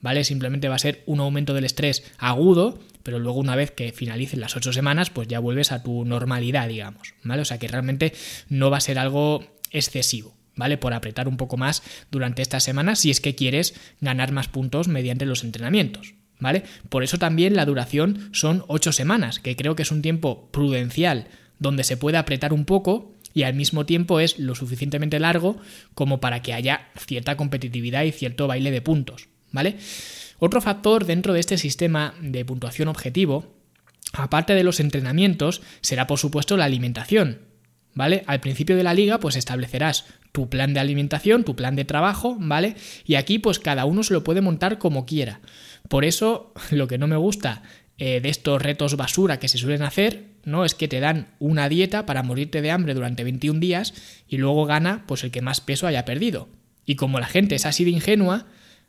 ¿Vale? 0.00 0.24
Simplemente 0.24 0.68
va 0.68 0.76
a 0.76 0.78
ser 0.78 1.02
un 1.06 1.20
aumento 1.20 1.54
del 1.54 1.64
estrés 1.64 2.04
agudo, 2.18 2.78
pero 3.02 3.18
luego 3.18 3.38
una 3.38 3.56
vez 3.56 3.70
que 3.70 3.92
finalicen 3.92 4.40
las 4.40 4.56
ocho 4.56 4.72
semanas, 4.72 5.10
pues 5.10 5.28
ya 5.28 5.40
vuelves 5.40 5.72
a 5.72 5.82
tu 5.82 6.04
normalidad, 6.04 6.68
digamos, 6.68 7.14
¿vale? 7.24 7.42
O 7.42 7.44
sea 7.44 7.58
que 7.58 7.68
realmente 7.68 8.12
no 8.48 8.70
va 8.70 8.76
a 8.76 8.82
ser 8.82 8.98
algo 8.98 9.44
excesivo. 9.70 10.34
¿Vale? 10.54 10.76
Por 10.76 10.92
apretar 10.92 11.28
un 11.28 11.36
poco 11.36 11.56
más 11.56 11.84
durante 12.10 12.42
estas 12.42 12.64
semanas 12.64 12.98
si 12.98 13.12
es 13.12 13.20
que 13.20 13.36
quieres 13.36 13.74
ganar 14.00 14.32
más 14.32 14.48
puntos 14.48 14.88
mediante 14.88 15.24
los 15.24 15.44
entrenamientos. 15.44 16.14
¿Vale? 16.40 16.64
Por 16.88 17.04
eso 17.04 17.16
también 17.16 17.54
la 17.54 17.64
duración 17.64 18.28
son 18.32 18.64
ocho 18.66 18.90
semanas, 18.90 19.38
que 19.38 19.54
creo 19.54 19.76
que 19.76 19.82
es 19.82 19.92
un 19.92 20.02
tiempo 20.02 20.48
prudencial 20.50 21.28
donde 21.60 21.84
se 21.84 21.96
puede 21.96 22.16
apretar 22.16 22.52
un 22.52 22.64
poco 22.64 23.14
y 23.34 23.44
al 23.44 23.54
mismo 23.54 23.86
tiempo 23.86 24.18
es 24.18 24.38
lo 24.38 24.56
suficientemente 24.56 25.20
largo 25.20 25.58
como 25.94 26.20
para 26.20 26.42
que 26.42 26.54
haya 26.54 26.88
cierta 26.96 27.36
competitividad 27.36 28.02
y 28.02 28.10
cierto 28.10 28.48
baile 28.48 28.72
de 28.72 28.82
puntos. 28.82 29.28
¿Vale? 29.52 29.76
Otro 30.38 30.60
factor 30.60 31.04
dentro 31.04 31.32
de 31.32 31.40
este 31.40 31.58
sistema 31.58 32.14
de 32.20 32.44
puntuación 32.44 32.88
objetivo, 32.88 33.54
aparte 34.12 34.54
de 34.54 34.64
los 34.64 34.80
entrenamientos, 34.80 35.62
será 35.80 36.06
por 36.06 36.18
supuesto 36.18 36.56
la 36.56 36.64
alimentación. 36.64 37.40
¿Vale? 37.94 38.22
Al 38.26 38.38
principio 38.38 38.76
de 38.76 38.84
la 38.84 38.94
liga, 38.94 39.18
pues 39.18 39.34
establecerás 39.34 40.04
tu 40.30 40.48
plan 40.48 40.72
de 40.72 40.78
alimentación, 40.78 41.42
tu 41.42 41.56
plan 41.56 41.74
de 41.74 41.84
trabajo, 41.84 42.36
¿vale? 42.38 42.76
Y 43.04 43.16
aquí, 43.16 43.40
pues 43.40 43.58
cada 43.58 43.86
uno 43.86 44.04
se 44.04 44.14
lo 44.14 44.22
puede 44.22 44.40
montar 44.40 44.78
como 44.78 45.04
quiera. 45.04 45.40
Por 45.88 46.04
eso, 46.04 46.52
lo 46.70 46.86
que 46.86 46.98
no 46.98 47.08
me 47.08 47.16
gusta 47.16 47.62
eh, 47.96 48.20
de 48.20 48.28
estos 48.28 48.62
retos 48.62 48.96
basura 48.96 49.40
que 49.40 49.48
se 49.48 49.58
suelen 49.58 49.82
hacer, 49.82 50.26
¿no? 50.44 50.64
Es 50.64 50.76
que 50.76 50.86
te 50.86 51.00
dan 51.00 51.34
una 51.40 51.68
dieta 51.68 52.06
para 52.06 52.22
morirte 52.22 52.62
de 52.62 52.70
hambre 52.70 52.94
durante 52.94 53.24
21 53.24 53.58
días 53.58 53.94
y 54.28 54.36
luego 54.36 54.66
gana, 54.66 55.04
pues 55.06 55.24
el 55.24 55.32
que 55.32 55.42
más 55.42 55.60
peso 55.60 55.88
haya 55.88 56.04
perdido. 56.04 56.48
Y 56.86 56.94
como 56.94 57.18
la 57.18 57.26
gente 57.26 57.56
es 57.56 57.66
así 57.66 57.82
de 57.84 57.90
ingenua, 57.90 58.46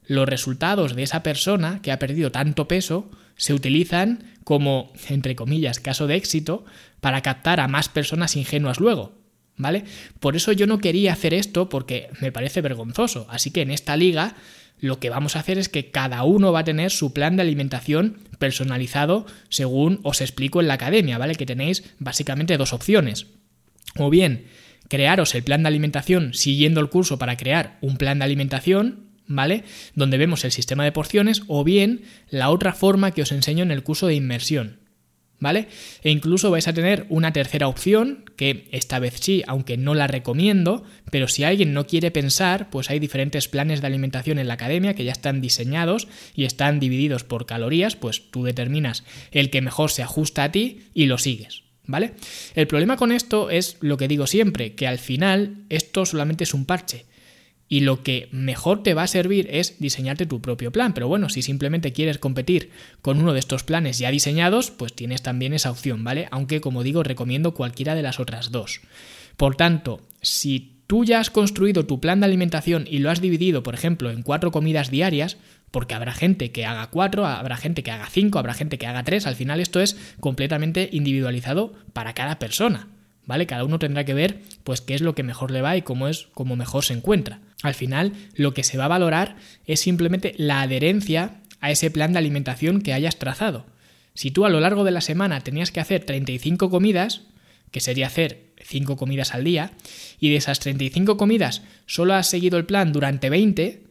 los 0.09 0.27
resultados 0.27 0.95
de 0.95 1.03
esa 1.03 1.21
persona 1.21 1.81
que 1.83 1.91
ha 1.91 1.99
perdido 1.99 2.31
tanto 2.31 2.67
peso 2.67 3.11
se 3.37 3.53
utilizan 3.53 4.23
como, 4.43 4.91
entre 5.07 5.35
comillas, 5.35 5.79
caso 5.79 6.07
de 6.07 6.15
éxito 6.15 6.65
para 6.99 7.21
captar 7.21 7.59
a 7.59 7.67
más 7.67 7.89
personas 7.89 8.35
ingenuas 8.35 8.79
luego. 8.79 9.13
¿Vale? 9.55 9.83
Por 10.19 10.35
eso 10.35 10.51
yo 10.51 10.65
no 10.65 10.79
quería 10.79 11.13
hacer 11.13 11.33
esto 11.33 11.69
porque 11.69 12.09
me 12.21 12.31
parece 12.31 12.61
vergonzoso. 12.61 13.27
Así 13.29 13.51
que 13.51 13.61
en 13.61 13.69
esta 13.69 13.95
liga 13.97 14.35
lo 14.79 14.99
que 14.99 15.11
vamos 15.11 15.35
a 15.35 15.41
hacer 15.41 15.59
es 15.59 15.69
que 15.69 15.91
cada 15.91 16.23
uno 16.23 16.51
va 16.51 16.61
a 16.61 16.63
tener 16.63 16.89
su 16.89 17.13
plan 17.13 17.35
de 17.35 17.43
alimentación 17.43 18.17
personalizado 18.39 19.27
según 19.49 19.99
os 20.01 20.21
explico 20.21 20.59
en 20.59 20.69
la 20.69 20.75
academia, 20.75 21.19
¿vale? 21.19 21.35
Que 21.35 21.45
tenéis 21.45 21.83
básicamente 21.99 22.57
dos 22.57 22.73
opciones. 22.73 23.27
O 23.95 24.09
bien 24.09 24.45
crearos 24.87 25.35
el 25.35 25.43
plan 25.43 25.61
de 25.61 25.67
alimentación 25.67 26.33
siguiendo 26.33 26.81
el 26.81 26.89
curso 26.89 27.19
para 27.19 27.37
crear 27.37 27.77
un 27.81 27.97
plan 27.97 28.17
de 28.17 28.25
alimentación 28.25 29.08
¿vale? 29.29 29.63
Donde 29.95 30.17
vemos 30.17 30.43
el 30.43 30.51
sistema 30.51 30.83
de 30.83 30.91
porciones 30.91 31.43
o 31.47 31.63
bien 31.63 32.01
la 32.29 32.49
otra 32.49 32.73
forma 32.73 33.11
que 33.11 33.21
os 33.21 33.31
enseño 33.31 33.63
en 33.63 33.71
el 33.71 33.83
curso 33.83 34.07
de 34.07 34.15
inmersión, 34.15 34.79
¿vale? 35.39 35.67
E 36.03 36.09
incluso 36.09 36.51
vais 36.51 36.67
a 36.67 36.73
tener 36.73 37.05
una 37.09 37.31
tercera 37.31 37.67
opción, 37.67 38.25
que 38.35 38.67
esta 38.71 38.99
vez 38.99 39.17
sí, 39.21 39.43
aunque 39.47 39.77
no 39.77 39.93
la 39.93 40.07
recomiendo, 40.07 40.83
pero 41.11 41.27
si 41.27 41.43
alguien 41.43 41.73
no 41.73 41.85
quiere 41.85 42.11
pensar, 42.11 42.69
pues 42.71 42.89
hay 42.89 42.99
diferentes 42.99 43.47
planes 43.47 43.81
de 43.81 43.87
alimentación 43.87 44.39
en 44.39 44.47
la 44.47 44.55
academia 44.55 44.95
que 44.95 45.05
ya 45.05 45.11
están 45.11 45.41
diseñados 45.41 46.07
y 46.35 46.45
están 46.45 46.79
divididos 46.79 47.23
por 47.23 47.45
calorías, 47.45 47.95
pues 47.95 48.31
tú 48.31 48.43
determinas 48.43 49.03
el 49.31 49.51
que 49.51 49.61
mejor 49.61 49.91
se 49.91 50.03
ajusta 50.03 50.43
a 50.43 50.51
ti 50.51 50.89
y 50.93 51.05
lo 51.05 51.17
sigues. 51.17 51.63
¿Vale? 51.85 52.13
El 52.53 52.67
problema 52.67 52.97
con 52.97 53.11
esto 53.11 53.49
es 53.49 53.77
lo 53.79 53.97
que 53.97 54.07
digo 54.07 54.27
siempre, 54.27 54.75
que 54.75 54.85
al 54.85 54.99
final 54.99 55.65
esto 55.69 56.05
solamente 56.05 56.43
es 56.43 56.53
un 56.53 56.65
parche 56.65 57.05
Y 57.71 57.81
lo 57.81 58.01
que 58.01 58.27
mejor 58.31 58.81
te 58.81 58.95
va 58.95 59.03
a 59.03 59.07
servir 59.07 59.47
es 59.51 59.79
diseñarte 59.79 60.25
tu 60.25 60.41
propio 60.41 60.71
plan. 60.71 60.93
Pero 60.93 61.07
bueno, 61.07 61.29
si 61.29 61.43
simplemente 61.43 61.93
quieres 61.93 62.17
competir 62.17 62.71
con 63.01 63.21
uno 63.21 63.31
de 63.31 63.39
estos 63.39 63.63
planes 63.63 63.99
ya 63.99 64.09
diseñados, 64.09 64.71
pues 64.71 64.93
tienes 64.93 65.21
también 65.21 65.53
esa 65.53 65.69
opción, 65.69 66.03
¿vale? 66.03 66.27
Aunque 66.31 66.61
como 66.61 66.81
digo, 66.81 67.03
recomiendo 67.03 67.53
cualquiera 67.53 67.93
de 67.93 68.01
las 68.01 68.19
otras 68.19 68.51
dos. 68.51 68.81
Por 69.37 69.55
tanto, 69.55 70.01
si 70.21 70.81
tú 70.87 71.05
ya 71.05 71.19
has 71.19 71.29
construido 71.29 71.85
tu 71.85 72.01
plan 72.01 72.19
de 72.19 72.25
alimentación 72.25 72.85
y 72.89 72.97
lo 72.97 73.11
has 73.11 73.21
dividido, 73.21 73.61
por 73.61 73.75
ejemplo, 73.75 74.09
en 74.09 74.23
cuatro 74.23 74.51
comidas 74.51 74.89
diarias, 74.89 75.37
porque 75.69 75.93
habrá 75.93 76.13
gente 76.13 76.51
que 76.51 76.65
haga 76.65 76.87
cuatro, 76.87 77.27
habrá 77.27 77.55
gente 77.55 77.83
que 77.83 77.91
haga 77.91 78.07
cinco, 78.07 78.39
habrá 78.39 78.55
gente 78.55 78.79
que 78.79 78.87
haga 78.87 79.03
tres, 79.03 79.27
al 79.27 79.35
final 79.35 79.59
esto 79.59 79.79
es 79.79 79.95
completamente 80.19 80.89
individualizado 80.91 81.73
para 81.93 82.13
cada 82.13 82.39
persona. 82.39 82.87
¿Vale? 83.27 83.45
Cada 83.45 83.63
uno 83.63 83.77
tendrá 83.77 84.05
que 84.05 84.15
ver 84.15 84.41
pues 84.63 84.81
qué 84.81 84.95
es 84.95 85.01
lo 85.01 85.13
que 85.13 85.21
mejor 85.21 85.51
le 85.51 85.61
va 85.61 85.77
y 85.77 85.83
cómo 85.83 86.07
es 86.07 86.29
cómo 86.33 86.55
mejor 86.55 86.83
se 86.83 86.93
encuentra. 86.93 87.41
Al 87.61 87.73
final, 87.73 88.13
lo 88.35 88.53
que 88.53 88.63
se 88.63 88.77
va 88.77 88.85
a 88.85 88.89
valorar 88.89 89.35
es 89.65 89.81
simplemente 89.81 90.33
la 90.37 90.61
adherencia 90.61 91.41
a 91.59 91.71
ese 91.71 91.91
plan 91.91 92.13
de 92.13 92.19
alimentación 92.19 92.81
que 92.81 92.93
hayas 92.93 93.17
trazado. 93.17 93.65
Si 94.13 94.31
tú 94.31 94.45
a 94.45 94.49
lo 94.49 94.59
largo 94.59 94.83
de 94.83 94.91
la 94.91 95.01
semana 95.01 95.41
tenías 95.41 95.71
que 95.71 95.79
hacer 95.79 96.05
35 96.05 96.69
comidas, 96.69 97.21
que 97.71 97.81
sería 97.81 98.07
hacer 98.07 98.51
5 98.61 98.97
comidas 98.97 99.33
al 99.33 99.43
día, 99.43 99.71
y 100.19 100.29
de 100.29 100.37
esas 100.37 100.59
35 100.59 101.17
comidas 101.17 101.61
solo 101.85 102.13
has 102.13 102.27
seguido 102.27 102.57
el 102.57 102.65
plan 102.65 102.91
durante 102.91 103.29
20, 103.29 103.83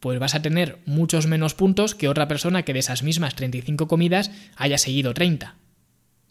pues 0.00 0.18
vas 0.18 0.34
a 0.34 0.42
tener 0.42 0.78
muchos 0.84 1.26
menos 1.26 1.54
puntos 1.54 1.94
que 1.94 2.08
otra 2.08 2.28
persona 2.28 2.62
que 2.62 2.72
de 2.72 2.80
esas 2.80 3.02
mismas 3.02 3.36
35 3.36 3.88
comidas 3.88 4.30
haya 4.56 4.78
seguido 4.78 5.14
30. 5.14 5.56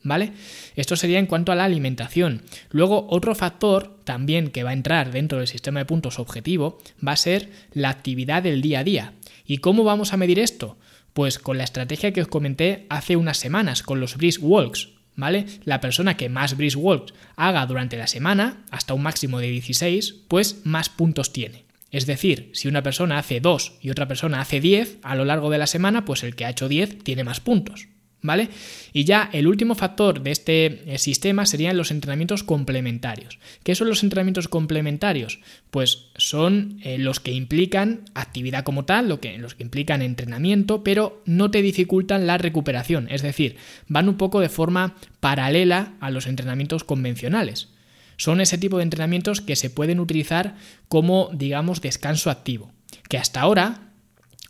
¿Vale? 0.03 0.33
Esto 0.75 0.95
sería 0.98 1.19
en 1.19 1.27
cuanto 1.27 1.51
a 1.51 1.55
la 1.55 1.63
alimentación. 1.63 2.41
Luego, 2.72 3.07
otro 3.10 3.36
factor 3.36 4.00
también 4.03 4.50
que 4.50 4.63
va 4.63 4.72
a 4.72 4.74
entrar 4.74 5.12
dentro 5.12 5.38
del 5.38 5.48
sistema 5.48 5.79
de 5.79 5.86
puntos 5.86 6.19
objetivo 6.19 6.79
va 7.05 7.13
a 7.13 7.17
ser 7.17 7.50
la 7.72 7.89
actividad 7.89 8.43
del 8.43 8.62
día 8.62 8.79
a 8.79 8.83
día. 8.83 9.13
¿Y 9.45 9.60
cómo 9.60 9.83
vamos 9.83 10.12
a 10.12 10.17
medir 10.17 10.39
esto? 10.39 10.77
Pues 11.13 11.39
con 11.39 11.57
la 11.57 11.63
estrategia 11.63 12.12
que 12.12 12.22
os 12.22 12.27
comenté 12.27 12.86
hace 12.89 13.15
unas 13.15 13.38
semanas, 13.38 13.81
con 13.81 14.00
los 14.01 14.17
brisk 14.17 14.43
walks. 14.43 14.89
¿vale? 15.15 15.45
La 15.63 15.79
persona 15.79 16.17
que 16.17 16.29
más 16.29 16.57
brisk 16.57 16.77
walks 16.77 17.13
haga 17.36 17.65
durante 17.65 17.98
la 17.98 18.07
semana, 18.07 18.63
hasta 18.72 18.93
un 18.93 19.03
máximo 19.03 19.39
de 19.39 19.50
16, 19.50 20.15
pues 20.27 20.65
más 20.65 20.89
puntos 20.89 21.31
tiene. 21.33 21.65
Es 21.91 22.07
decir, 22.07 22.50
si 22.53 22.67
una 22.67 22.81
persona 22.81 23.19
hace 23.19 23.39
2 23.39 23.77
y 23.81 23.91
otra 23.91 24.07
persona 24.07 24.41
hace 24.41 24.60
10 24.60 24.98
a 25.03 25.15
lo 25.15 25.25
largo 25.25 25.51
de 25.51 25.60
la 25.60 25.67
semana, 25.67 26.05
pues 26.05 26.24
el 26.24 26.36
que 26.36 26.45
ha 26.45 26.50
hecho 26.50 26.67
10 26.67 27.03
tiene 27.03 27.24
más 27.24 27.39
puntos. 27.39 27.88
¿Vale? 28.24 28.48
Y 28.94 29.03
ya 29.03 29.30
el 29.34 29.48
último 29.48 29.75
factor 29.75 30.24
de 30.24 30.32
este 30.32 30.94
eh, 30.94 30.98
sistema 30.98 31.46
serían 31.46 31.75
los 31.75 31.92
entrenamientos 31.92 32.44
complementarios. 32.44 33.38
¿Qué 33.63 33.75
son 33.75 33.89
los 33.89 34.01
entrenamientos 34.01 34.48
complementarios? 34.48 35.42
Pues 35.72 36.06
son 36.15 36.80
eh, 36.84 36.98
los 36.98 37.20
que 37.20 37.34
implican 37.34 38.06
actividad 38.13 38.63
como 38.63 38.86
tal, 38.86 39.10
lo 39.10 39.20
que, 39.20 39.38
los 39.38 39.56
que 39.56 39.63
implican 39.63 40.01
entrenamiento, 40.01 40.86
pero 40.86 41.22
no 41.25 41.51
te 41.51 41.62
dificultan 41.62 42.25
la 42.25 42.38
recuperación. 42.38 43.10
Es 43.12 43.24
decir, 43.24 43.58
van 43.89 44.08
un 44.08 44.15
poco 44.15 44.39
de 44.39 44.48
forma 44.48 44.96
paralela 45.20 45.96
a 46.00 46.10
los 46.10 46.25
entrenamientos 46.25 46.86
convencionales. 46.86 47.74
Son 48.15 48.39
ese 48.39 48.58
tipo 48.58 48.77
de 48.77 48.84
entrenamientos 48.84 49.42
que 49.42 49.58
se 49.58 49.70
pueden 49.70 50.00
utilizar 50.00 50.56
como, 50.88 51.30
digamos, 51.34 51.82
descanso 51.82 52.30
activo. 52.30 52.72
Que 53.10 53.18
hasta 53.18 53.42
ahora 53.42 53.94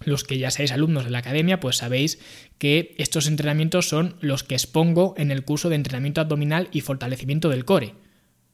los 0.06 0.24
que 0.24 0.38
ya 0.38 0.52
seáis 0.52 0.72
alumnos 0.72 1.06
de 1.06 1.12
la 1.12 1.20
academia, 1.20 1.60
pues 1.60 1.78
sabéis 1.78 2.20
que 2.64 2.96
estos 2.98 3.28
entrenamientos 3.28 3.90
son 3.90 4.16
los 4.22 4.46
que 4.46 4.56
expongo 4.56 5.16
en 5.18 5.32
el 5.32 5.44
curso 5.44 5.68
de 5.68 5.76
entrenamiento 5.76 6.22
abdominal 6.22 6.70
y 6.72 6.80
fortalecimiento 6.80 7.50
del 7.50 7.66
core. 7.66 7.96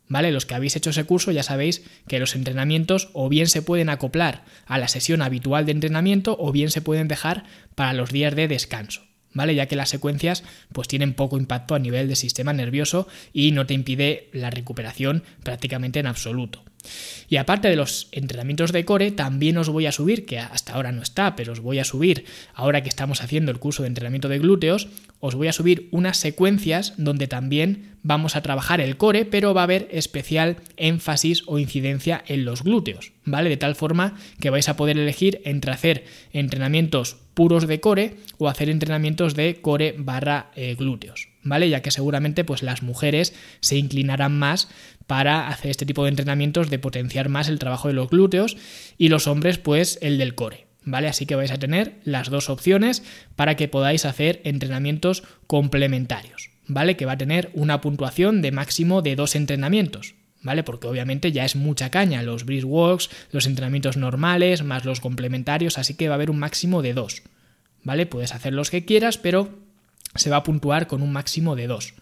¿Vale? 0.08 0.32
Los 0.32 0.48
que 0.48 0.56
habéis 0.56 0.76
hecho 0.76 0.90
ese 0.90 1.04
curso 1.04 1.32
ya 1.32 1.44
sabéis 1.44 1.84
que 2.08 2.18
los 2.18 2.34
entrenamientos 2.34 3.10
o 3.14 3.30
bien 3.30 3.46
se 3.46 3.62
pueden 3.62 3.88
acoplar 3.88 4.46
a 4.66 4.80
la 4.80 4.88
sesión 4.88 5.22
habitual 5.22 5.68
de 5.68 5.74
entrenamiento 5.74 6.36
o 6.40 6.52
bien 6.52 6.72
se 6.72 6.82
pueden 6.82 7.08
dejar 7.08 7.44
para 7.76 7.94
los 7.94 8.10
días 8.10 8.36
de 8.36 8.48
descanso. 8.48 9.04
¿Vale? 9.32 9.54
Ya 9.54 9.68
que 9.68 9.76
las 9.76 9.90
secuencias 9.90 10.44
pues 10.74 10.88
tienen 10.88 11.14
poco 11.14 11.38
impacto 11.38 11.76
a 11.76 11.80
nivel 11.80 12.08
del 12.08 12.18
sistema 12.18 12.52
nervioso 12.52 13.08
y 13.32 13.52
no 13.52 13.68
te 13.68 13.76
impide 13.76 14.32
la 14.34 14.50
recuperación 14.50 15.22
prácticamente 15.44 16.00
en 16.00 16.08
absoluto. 16.08 16.64
Y 17.30 17.38
aparte 17.38 17.70
de 17.70 17.76
los 17.76 18.08
entrenamientos 18.12 18.72
de 18.72 18.86
core, 18.86 19.12
también 19.12 19.58
os 19.58 19.70
voy 19.70 19.86
a 19.86 19.92
subir, 19.92 20.26
que 20.26 20.40
hasta 20.40 20.74
ahora 20.74 20.92
no 20.92 21.02
está, 21.02 21.36
pero 21.36 21.54
os 21.54 21.60
voy 21.60 21.80
a 21.80 21.84
subir, 21.84 22.26
ahora 22.54 22.82
que 22.82 22.90
estamos 22.90 23.22
haciendo 23.22 23.52
el 23.52 23.60
curso 23.60 23.84
de 23.84 23.88
entrenamiento 23.88 24.30
de 24.30 24.40
glúteos, 24.40 24.88
os 25.20 25.36
voy 25.36 25.48
a 25.48 25.54
subir 25.54 25.90
unas 25.92 26.18
secuencias 26.18 26.94
donde 26.98 27.28
también 27.28 27.98
vamos 28.02 28.36
a 28.36 28.42
trabajar 28.42 28.82
el 28.82 28.98
core, 28.98 29.26
pero 29.26 29.54
va 29.54 29.62
a 29.62 29.64
haber 29.66 29.88
especial 29.92 30.58
énfasis 30.78 31.44
o 31.46 31.60
incidencia 31.60 32.24
en 32.28 32.46
los 32.46 32.64
glúteos, 32.64 33.12
¿vale? 33.26 33.50
De 33.50 33.58
tal 33.58 33.76
forma 33.76 34.16
que 34.40 34.50
vais 34.50 34.70
a 34.70 34.78
poder 34.78 34.98
elegir 34.98 35.42
entre 35.46 35.72
hacer 35.72 36.06
entrenamientos 36.32 37.18
puros 37.34 37.68
de 37.68 37.80
core 37.80 38.16
o 38.38 38.48
hacer 38.50 38.70
entrenamientos 38.70 39.36
de 39.36 39.62
core 39.62 39.96
barra 39.98 40.52
eh, 40.56 40.76
glúteos, 40.76 41.30
¿vale? 41.44 41.70
Ya 41.70 41.82
que 41.82 41.92
seguramente 41.92 42.44
pues 42.44 42.64
las 42.64 42.82
mujeres 42.82 43.34
se 43.60 43.78
inclinarán 43.78 44.38
más 44.38 44.70
para 45.10 45.48
hacer 45.48 45.72
este 45.72 45.88
tipo 45.88 46.04
de 46.04 46.10
entrenamientos 46.10 46.70
de 46.70 46.78
potenciar 46.78 47.30
más 47.30 47.48
el 47.48 47.58
trabajo 47.58 47.88
de 47.88 47.96
los 47.96 48.12
glúteos 48.12 48.58
y 48.96 49.08
los 49.08 49.26
hombres 49.26 49.58
pues 49.58 49.98
el 50.04 50.20
del 50.20 50.36
core. 50.36 50.68
¿Vale? 50.86 51.08
Así 51.08 51.26
que 51.26 51.34
vais 51.34 51.50
a 51.50 51.58
tener 51.58 51.96
las 52.04 52.30
dos 52.30 52.48
opciones 52.48 53.02
para 53.36 53.56
que 53.56 53.68
podáis 53.68 54.06
hacer 54.06 54.40
entrenamientos 54.44 55.24
complementarios, 55.48 56.52
¿vale? 56.68 56.96
Que 56.96 57.08
va 57.08 57.14
a 57.14 57.18
tener 57.18 57.50
una 57.56 57.82
puntuación 57.82 58.44
de 58.44 58.52
máximo 58.52 59.02
de 59.02 59.16
dos 59.16 59.36
entrenamientos, 59.36 60.14
¿vale? 60.44 60.62
Porque 60.62 60.86
obviamente 60.86 61.32
ya 61.32 61.44
es 61.44 61.56
mucha 61.56 61.90
caña 61.90 62.22
los 62.22 62.46
brisk 62.46 62.68
walks, 62.68 63.10
los 63.32 63.48
entrenamientos 63.48 63.98
normales, 63.98 64.64
más 64.64 64.86
los 64.86 65.02
complementarios, 65.02 65.80
así 65.80 65.96
que 65.96 66.08
va 66.08 66.14
a 66.14 66.18
haber 66.18 66.30
un 66.30 66.38
máximo 66.38 66.84
de 66.84 66.94
dos, 66.94 67.24
¿vale? 67.84 68.06
Puedes 68.06 68.36
hacer 68.36 68.54
los 68.54 68.70
que 68.70 68.86
quieras, 68.86 69.18
pero 69.18 69.50
se 70.14 70.30
va 70.30 70.38
a 70.38 70.44
puntuar 70.44 70.86
con 70.86 71.02
un 71.02 71.12
máximo 71.12 71.56
de 71.56 71.66
dos. 71.66 71.96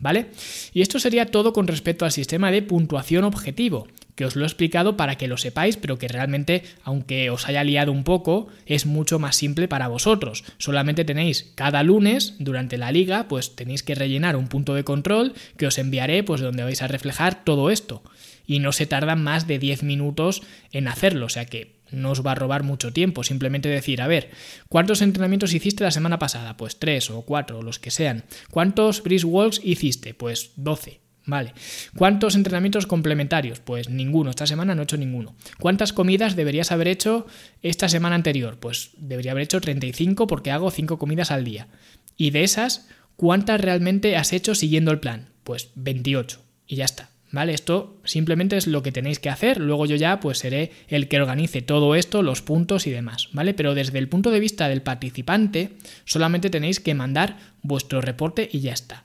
¿Vale? 0.00 0.28
Y 0.72 0.80
esto 0.80 0.98
sería 0.98 1.26
todo 1.26 1.52
con 1.52 1.66
respecto 1.66 2.06
al 2.06 2.12
sistema 2.12 2.50
de 2.50 2.62
puntuación 2.62 3.24
objetivo, 3.24 3.86
que 4.14 4.24
os 4.24 4.34
lo 4.34 4.44
he 4.44 4.46
explicado 4.46 4.96
para 4.96 5.16
que 5.16 5.28
lo 5.28 5.36
sepáis, 5.36 5.76
pero 5.76 5.98
que 5.98 6.08
realmente, 6.08 6.62
aunque 6.84 7.28
os 7.28 7.46
haya 7.46 7.64
liado 7.64 7.92
un 7.92 8.02
poco, 8.02 8.48
es 8.64 8.86
mucho 8.86 9.18
más 9.18 9.36
simple 9.36 9.68
para 9.68 9.88
vosotros. 9.88 10.44
Solamente 10.56 11.04
tenéis 11.04 11.52
cada 11.54 11.82
lunes, 11.82 12.36
durante 12.38 12.78
la 12.78 12.92
liga, 12.92 13.28
pues 13.28 13.54
tenéis 13.56 13.82
que 13.82 13.94
rellenar 13.94 14.36
un 14.36 14.48
punto 14.48 14.74
de 14.74 14.84
control 14.84 15.34
que 15.58 15.66
os 15.66 15.78
enviaré, 15.78 16.22
pues 16.22 16.40
donde 16.40 16.64
vais 16.64 16.80
a 16.80 16.88
reflejar 16.88 17.44
todo 17.44 17.70
esto. 17.70 18.02
Y 18.46 18.58
no 18.58 18.72
se 18.72 18.86
tardan 18.86 19.22
más 19.22 19.46
de 19.46 19.58
10 19.58 19.82
minutos 19.82 20.42
en 20.72 20.88
hacerlo, 20.88 21.26
o 21.26 21.30
sea 21.30 21.44
que 21.44 21.79
no 21.92 22.10
os 22.10 22.24
va 22.24 22.32
a 22.32 22.34
robar 22.34 22.62
mucho 22.62 22.92
tiempo, 22.92 23.24
simplemente 23.24 23.68
decir, 23.68 24.02
a 24.02 24.06
ver, 24.06 24.30
¿cuántos 24.68 25.02
entrenamientos 25.02 25.52
hiciste 25.54 25.84
la 25.84 25.90
semana 25.90 26.18
pasada? 26.18 26.56
Pues 26.56 26.78
tres 26.78 27.10
o 27.10 27.22
cuatro, 27.22 27.62
los 27.62 27.78
que 27.78 27.90
sean. 27.90 28.24
¿Cuántos 28.50 29.02
brisk 29.02 29.26
walks 29.26 29.60
hiciste? 29.64 30.14
Pues 30.14 30.52
12. 30.56 31.00
Vale. 31.26 31.52
¿Cuántos 31.96 32.34
entrenamientos 32.34 32.86
complementarios? 32.86 33.60
Pues 33.60 33.88
ninguno. 33.88 34.30
Esta 34.30 34.46
semana 34.46 34.74
no 34.74 34.82
he 34.82 34.84
hecho 34.84 34.96
ninguno. 34.96 35.36
¿Cuántas 35.58 35.92
comidas 35.92 36.34
deberías 36.34 36.72
haber 36.72 36.88
hecho 36.88 37.26
esta 37.62 37.88
semana 37.88 38.16
anterior? 38.16 38.58
Pues 38.58 38.90
debería 38.96 39.32
haber 39.32 39.44
hecho 39.44 39.60
35 39.60 40.26
porque 40.26 40.50
hago 40.50 40.70
5 40.70 40.98
comidas 40.98 41.30
al 41.30 41.44
día. 41.44 41.68
Y 42.16 42.30
de 42.30 42.42
esas, 42.42 42.88
¿cuántas 43.16 43.60
realmente 43.60 44.16
has 44.16 44.32
hecho 44.32 44.54
siguiendo 44.54 44.90
el 44.90 45.00
plan? 45.00 45.28
Pues 45.44 45.70
28. 45.74 46.40
Y 46.66 46.76
ya 46.76 46.84
está. 46.84 47.09
¿Vale? 47.32 47.54
Esto 47.54 48.00
simplemente 48.04 48.56
es 48.56 48.66
lo 48.66 48.82
que 48.82 48.90
tenéis 48.90 49.20
que 49.20 49.28
hacer, 49.28 49.60
luego 49.60 49.86
yo 49.86 49.94
ya 49.94 50.18
pues 50.18 50.38
seré 50.38 50.72
el 50.88 51.06
que 51.06 51.20
organice 51.20 51.62
todo 51.62 51.94
esto, 51.94 52.22
los 52.22 52.42
puntos 52.42 52.88
y 52.88 52.90
demás, 52.90 53.28
¿vale? 53.32 53.54
Pero 53.54 53.74
desde 53.74 53.98
el 53.98 54.08
punto 54.08 54.32
de 54.32 54.40
vista 54.40 54.68
del 54.68 54.82
participante, 54.82 55.70
solamente 56.04 56.50
tenéis 56.50 56.80
que 56.80 56.94
mandar 56.94 57.38
vuestro 57.62 58.00
reporte 58.00 58.48
y 58.50 58.60
ya 58.60 58.72
está, 58.72 59.04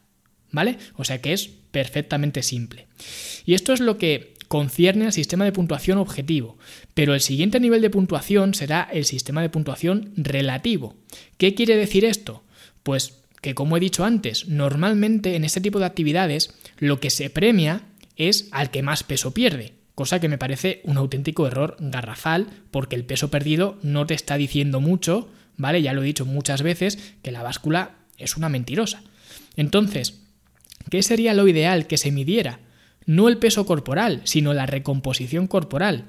¿vale? 0.52 0.80
O 0.96 1.04
sea 1.04 1.22
que 1.22 1.34
es 1.34 1.50
perfectamente 1.70 2.42
simple. 2.42 2.88
Y 3.46 3.54
esto 3.54 3.74
es 3.74 3.80
lo 3.80 4.00
que 4.00 4.34
concierne 4.48 5.06
al 5.06 5.14
sistema 5.14 5.46
de 5.46 5.52
puntuación 5.52 6.00
objetivo, 6.00 6.58
pero 6.96 7.14
el 7.14 7.22
siguiente 7.22 7.60
nivel 7.60 7.82
de 7.82 7.90
puntuación 7.92 8.54
será 8.54 8.90
el 8.92 9.06
sistema 9.06 9.42
de 9.42 9.50
puntuación 9.50 10.14
relativo. 10.16 10.96
¿Qué 11.38 11.54
quiere 11.54 11.76
decir 11.76 12.06
esto? 12.06 12.44
Pues 12.82 13.20
que 13.42 13.54
como 13.54 13.78
he 13.78 13.80
dicho 13.80 14.04
antes, 14.04 14.48
normalmente 14.48 15.36
en 15.36 15.44
este 15.44 15.62
tipo 15.62 15.78
de 15.78 15.86
actividades 15.86 16.56
lo 16.80 17.00
que 17.00 17.12
se 17.12 17.30
premia 17.30 17.84
es 18.16 18.48
al 18.52 18.72
que 18.72 18.84
más 18.84 19.04
peso 19.04 19.34
pierde, 19.34 19.76
cosa 19.96 20.20
que 20.20 20.30
me 20.30 20.38
parece 20.38 20.82
un 20.84 20.98
auténtico 20.98 21.48
error 21.48 21.78
garrafal 21.80 22.48
porque 22.72 22.96
el 22.96 23.06
peso 23.06 23.30
perdido 23.30 23.78
no 23.82 24.06
te 24.06 24.14
está 24.14 24.38
diciendo 24.38 24.82
mucho, 24.82 25.30
¿vale? 25.58 25.82
Ya 25.82 25.94
lo 25.94 26.04
he 26.04 26.06
dicho 26.06 26.26
muchas 26.26 26.62
veces 26.62 27.16
que 27.22 27.32
la 27.32 27.44
báscula 27.44 27.96
es 28.18 28.38
una 28.38 28.50
mentirosa. 28.50 29.04
Entonces, 29.56 30.22
¿qué 30.90 31.02
sería 31.04 31.34
lo 31.34 31.48
ideal 31.48 31.88
que 31.88 31.98
se 31.98 32.12
midiera? 32.12 32.60
No 33.06 33.28
el 33.30 33.38
peso 33.38 33.66
corporal, 33.66 34.22
sino 34.24 34.54
la 34.54 34.66
recomposición 34.66 35.48
corporal, 35.48 36.06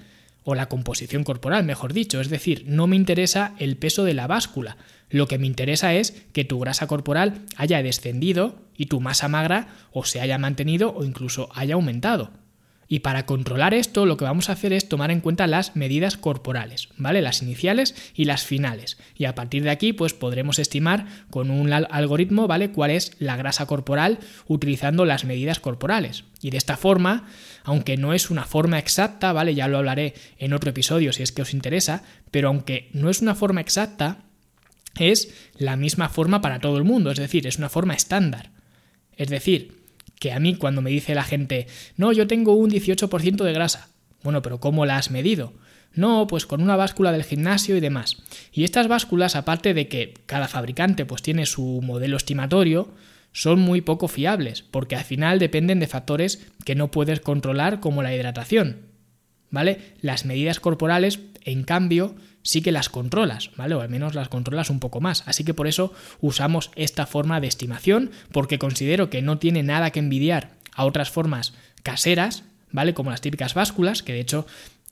o 0.49 0.55
la 0.55 0.69
composición 0.69 1.25
corporal, 1.25 1.65
mejor 1.65 1.93
dicho, 1.93 2.21
es 2.21 2.31
decir, 2.31 2.65
no 2.69 2.87
me 2.87 2.95
interesa 2.95 3.57
el 3.59 3.77
peso 3.77 4.05
de 4.05 4.15
la 4.15 4.29
báscula, 4.29 4.77
lo 5.11 5.27
que 5.27 5.39
me 5.39 5.47
interesa 5.47 5.95
es 5.95 6.13
que 6.33 6.45
tu 6.45 6.61
grasa 6.61 6.87
corporal 6.87 7.43
haya 7.57 7.83
descendido 7.83 8.66
y 8.76 8.87
tu 8.87 9.00
masa 9.00 9.28
magra 9.28 9.68
o 9.92 10.04
se 10.04 10.21
haya 10.21 10.38
mantenido 10.38 10.95
o 10.95 11.04
incluso 11.04 11.49
haya 11.54 11.75
aumentado. 11.75 12.30
Y 12.88 13.00
para 13.00 13.26
controlar 13.26 13.75
esto, 13.75 14.06
lo 14.06 14.16
que 14.16 14.25
vamos 14.25 14.49
a 14.49 14.52
hacer 14.52 14.73
es 14.73 14.88
tomar 14.88 15.11
en 15.11 15.21
cuenta 15.21 15.47
las 15.49 15.75
medidas 15.75 16.16
corporales, 16.16 16.88
¿vale? 16.97 17.21
Las 17.21 17.42
iniciales 17.42 17.97
y 18.14 18.26
las 18.26 18.45
finales. 18.45 18.97
Y 19.16 19.25
a 19.25 19.35
partir 19.35 19.64
de 19.64 19.71
aquí, 19.71 19.92
pues 19.92 20.14
podremos 20.14 20.61
estimar 20.61 21.06
con 21.30 21.50
un 21.50 21.73
algoritmo, 21.73 22.47
¿vale? 22.47 22.71
Cuál 22.71 22.92
es 22.92 23.12
la 23.18 23.37
grasa 23.37 23.66
corporal 23.66 24.18
utilizando 24.47 25.04
las 25.04 25.25
medidas 25.25 25.59
corporales. 25.59 26.25
Y 26.40 26.50
de 26.50 26.59
esta 26.59 26.76
forma, 26.76 27.25
aunque 27.64 27.97
no 27.97 28.12
es 28.12 28.30
una 28.30 28.45
forma 28.45 28.78
exacta, 28.78 29.33
¿vale? 29.33 29.56
Ya 29.56 29.66
lo 29.66 29.78
hablaré 29.78 30.14
en 30.38 30.52
otro 30.52 30.71
episodio 30.71 31.12
si 31.12 31.25
es 31.25 31.33
que 31.33 31.42
os 31.42 31.54
interesa, 31.54 32.04
pero 32.30 32.49
aunque 32.49 32.88
no 32.92 33.11
es 33.11 33.21
una 33.21 33.35
forma 33.35 33.61
exacta, 33.61 34.18
es 34.97 35.35
la 35.59 35.76
misma 35.76 36.09
forma 36.09 36.40
para 36.40 36.61
todo 36.61 36.78
el 36.78 36.85
mundo, 36.85 37.11
es 37.11 37.18
decir, 37.18 37.47
es 37.49 37.59
una 37.59 37.68
forma 37.68 37.95
estándar. 37.95 38.50
Es 39.17 39.29
decir, 39.29 39.83
que 40.19 40.33
a 40.33 40.41
mí 40.41 40.57
cuando 40.57 40.83
me 40.83 40.91
dice 40.91 41.15
la 41.15 41.25
gente, 41.25 41.67
no, 41.97 42.13
yo 42.13 42.27
tengo 42.27 42.55
un 42.55 42.71
18% 42.71 43.45
de 43.45 43.53
grasa. 43.53 43.89
Bueno, 44.23 44.43
pero 44.43 44.61
¿cómo 44.61 44.87
la 44.87 44.97
has 44.97 45.11
medido? 45.11 45.53
No, 45.93 46.27
pues 46.27 46.47
con 46.47 46.63
una 46.63 46.77
báscula 46.77 47.13
del 47.13 47.25
gimnasio 47.25 47.77
y 47.77 47.81
demás. 47.81 48.19
Y 48.53 48.65
estas 48.65 48.89
básculas, 48.89 49.35
aparte 49.35 49.73
de 49.73 49.89
que 49.89 50.15
cada 50.27 50.49
fabricante 50.49 51.07
pues 51.07 51.23
tiene 51.23 51.47
su 51.47 51.81
modelo 51.83 52.17
estimatorio, 52.17 52.93
son 53.33 53.61
muy 53.61 53.81
poco 53.81 54.09
fiables, 54.09 54.63
porque 54.63 54.97
al 54.97 55.05
final 55.05 55.39
dependen 55.39 55.81
de 55.81 55.87
factores 55.87 56.47
que 56.65 56.75
no 56.75 56.91
puedes 56.91 57.21
controlar 57.21 57.81
como 57.81 58.03
la 58.03 58.15
hidratación. 58.15 58.87
¿Vale? 59.51 59.95
Las 60.01 60.25
medidas 60.25 60.61
corporales, 60.61 61.21
en 61.45 61.63
cambio, 61.63 62.15
sí 62.47 62.62
que 62.62 62.73
las 62.73 62.88
controlas, 62.88 63.50
¿vale? 63.57 63.75
O 63.75 63.81
al 63.81 63.88
menos 63.88 64.15
las 64.15 64.29
controlas 64.29 64.71
un 64.71 64.79
poco 64.79 65.00
más. 65.00 65.25
Así 65.26 65.43
que 65.45 65.53
por 65.53 65.67
eso 65.67 65.93
usamos 66.21 66.71
esta 66.76 67.05
forma 67.07 67.41
de 67.41 67.49
estimación, 67.49 68.12
porque 68.33 68.59
considero 68.59 69.11
que 69.11 69.21
no 69.21 69.38
tiene 69.38 69.62
nada 69.62 69.91
que 69.91 69.99
envidiar 69.99 70.53
a 70.73 70.85
otras 70.85 71.11
formas 71.11 71.55
caseras, 71.83 72.45
¿vale? 72.71 72.95
Como 72.95 73.11
las 73.11 73.21
típicas 73.21 73.55
básculas, 73.55 74.03
que 74.03 74.12
de 74.12 74.21
hecho 74.21 74.47